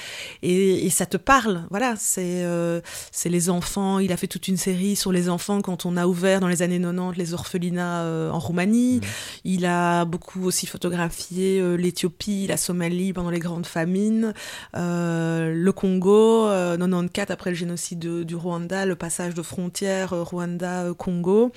et, 0.44 0.89
ça 0.89 1.06
te 1.06 1.15
parle. 1.15 1.65
Voilà, 1.70 1.96
euh, 2.18 2.82
c'est 3.12 3.30
les 3.30 3.50
enfants, 3.50 4.00
il 4.00 4.12
a 4.12 4.18
fait 4.18 4.28
toute 4.28 4.48
une 4.50 4.58
série 4.58 4.96
sur 4.98 5.12
les 5.13 5.30
enfants 5.30 5.62
quand 5.62 5.86
on 5.86 5.96
a 5.96 6.08
ouvert 6.08 6.42
dans 6.42 6.48
les 6.48 6.62
années 6.62 6.80
90 6.80 7.18
les 7.18 7.34
orphelinats 7.34 8.02
euh, 8.02 8.32
en 8.32 8.39
Roumanie. 8.39 8.98
Mmh. 8.98 9.08
Il 9.46 9.65
a 9.65 10.04
beaucoup 10.04 10.44
aussi 10.44 10.65
photographié 10.65 11.62
l'Éthiopie, 11.78 12.48
la 12.48 12.58
Somalie 12.58 13.13
pendant 13.13 13.30
les 13.30 13.39
grandes 13.39 13.65
famines, 13.65 14.34
le 14.74 15.72
Congo, 15.72 16.48
94 16.50 17.32
après 17.32 17.52
le 17.52 17.56
génocide 17.56 18.00
du 18.00 18.36
Rwanda, 18.36 18.86
le 18.86 18.96
passage 18.96 19.34
de 19.34 19.42
frontière 19.42 20.10
Rwanda-Congo. 20.12 21.52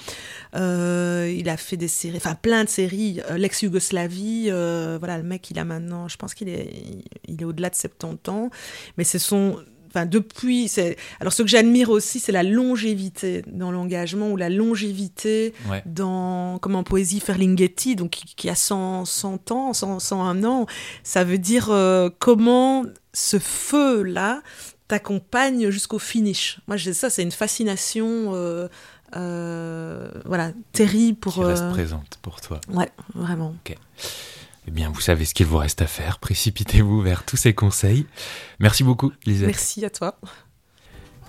il 0.54 1.48
a 1.48 1.56
fait 1.56 1.76
des 1.76 1.88
séries 1.88 2.11
enfin 2.16 2.34
plein 2.34 2.64
de 2.64 2.68
séries, 2.68 3.20
euh, 3.30 3.36
l'ex-Yougoslavie, 3.36 4.46
euh, 4.48 4.96
voilà, 4.98 5.18
le 5.18 5.24
mec 5.24 5.50
il 5.50 5.58
a 5.58 5.64
maintenant, 5.64 6.08
je 6.08 6.16
pense 6.16 6.34
qu'il 6.34 6.48
est, 6.48 6.70
il 7.28 7.40
est 7.40 7.44
au-delà 7.44 7.70
de 7.70 7.74
70 7.74 8.30
ans, 8.30 8.50
mais 8.96 9.04
ce 9.04 9.18
sont 9.18 9.58
enfin 9.92 10.06
depuis 10.06 10.68
c'est 10.68 10.96
alors 11.20 11.32
ce 11.32 11.42
que 11.42 11.48
j'admire 11.48 11.90
aussi 11.90 12.18
c'est 12.18 12.32
la 12.32 12.42
longévité 12.42 13.44
dans 13.46 13.70
l'engagement 13.70 14.30
ou 14.30 14.36
la 14.36 14.48
longévité 14.48 15.52
dans 15.86 16.58
comme 16.58 16.76
en 16.76 16.82
poésie 16.82 17.20
Ferlinghetti 17.20 17.94
donc 17.96 18.10
qui, 18.10 18.48
a 18.48 18.54
100, 18.54 19.04
100 19.04 19.50
ans 19.50 19.72
100, 19.72 20.00
101 20.00 20.44
ans. 20.44 20.66
Ça 21.02 21.24
veut 21.24 21.38
dire 21.38 21.70
euh, 21.70 22.08
comment 22.18 22.84
ce 23.12 23.38
feu 23.38 24.02
là 24.02 24.42
t'accompagne 24.88 25.70
jusqu'au 25.70 25.98
finish. 25.98 26.58
Moi 26.66 26.78
ça 26.78 27.10
c'est 27.10 27.22
une 27.22 27.32
fascination 27.32 28.32
euh, 28.34 28.68
voilà, 29.12 30.52
terrible 30.72 31.18
pour. 31.18 31.34
Qui 31.34 31.44
reste 31.44 31.62
euh, 31.62 31.70
présente 31.70 32.18
pour 32.22 32.40
toi. 32.40 32.60
Ouais, 32.68 32.90
vraiment. 33.14 33.54
Ok. 33.64 33.76
Eh 34.68 34.70
bien, 34.70 34.90
vous 34.90 35.00
savez 35.00 35.24
ce 35.24 35.34
qu'il 35.34 35.46
vous 35.46 35.58
reste 35.58 35.82
à 35.82 35.86
faire. 35.86 36.18
Précipitez-vous 36.18 37.00
vers 37.00 37.24
tous 37.24 37.36
ces 37.36 37.52
conseils. 37.52 38.06
Merci 38.60 38.84
beaucoup, 38.84 39.12
Lisette. 39.26 39.48
Merci 39.48 39.84
à 39.84 39.90
toi. 39.90 40.18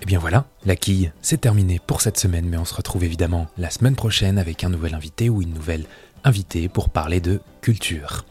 Eh 0.01 0.05
bien 0.05 0.19
voilà, 0.19 0.45
la 0.65 0.75
quille, 0.75 1.13
c'est 1.21 1.39
terminé 1.39 1.79
pour 1.79 2.01
cette 2.01 2.19
semaine, 2.19 2.47
mais 2.47 2.57
on 2.57 2.65
se 2.65 2.73
retrouve 2.73 3.05
évidemment 3.05 3.47
la 3.57 3.69
semaine 3.69 3.95
prochaine 3.95 4.37
avec 4.37 4.63
un 4.63 4.69
nouvel 4.69 4.95
invité 4.95 5.29
ou 5.29 5.41
une 5.41 5.53
nouvelle 5.53 5.85
invitée 6.25 6.67
pour 6.67 6.89
parler 6.89 7.21
de 7.21 7.39
culture. 7.61 8.25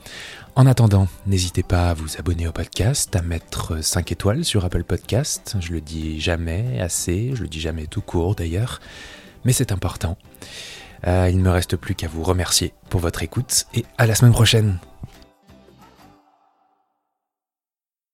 En 0.55 0.67
attendant, 0.67 1.09
n'hésitez 1.27 1.63
pas 1.63 1.89
à 1.89 1.95
vous 1.95 2.19
abonner 2.19 2.47
au 2.47 2.53
podcast, 2.53 3.17
à 3.17 3.23
mettre 3.23 3.83
5 3.83 4.13
étoiles 4.13 4.45
sur 4.45 4.67
Apple 4.67 4.85
Podcast. 4.85 5.57
Je 5.61 5.73
le 5.73 5.81
dis 5.81 6.21
jamais 6.21 6.79
assez, 6.79 7.31
je 7.35 7.43
le 7.43 7.49
dis 7.49 7.61
jamais 7.61 7.87
tout 7.87 8.03
court 8.03 8.35
d'ailleurs 8.35 8.81
mais 9.45 9.53
c'est 9.53 9.73
important. 9.73 10.17
Euh, 11.07 11.29
il 11.31 11.39
ne 11.39 11.43
me 11.43 11.51
reste 11.51 11.77
plus 11.77 11.95
qu'à 11.95 12.09
vous 12.09 12.23
remercier 12.23 12.73
pour 12.89 13.01
votre 13.01 13.23
écoute 13.23 13.67
et 13.75 13.85
à 13.99 14.07
la 14.07 14.15
semaine 14.15 14.33
prochaine. 14.33 14.79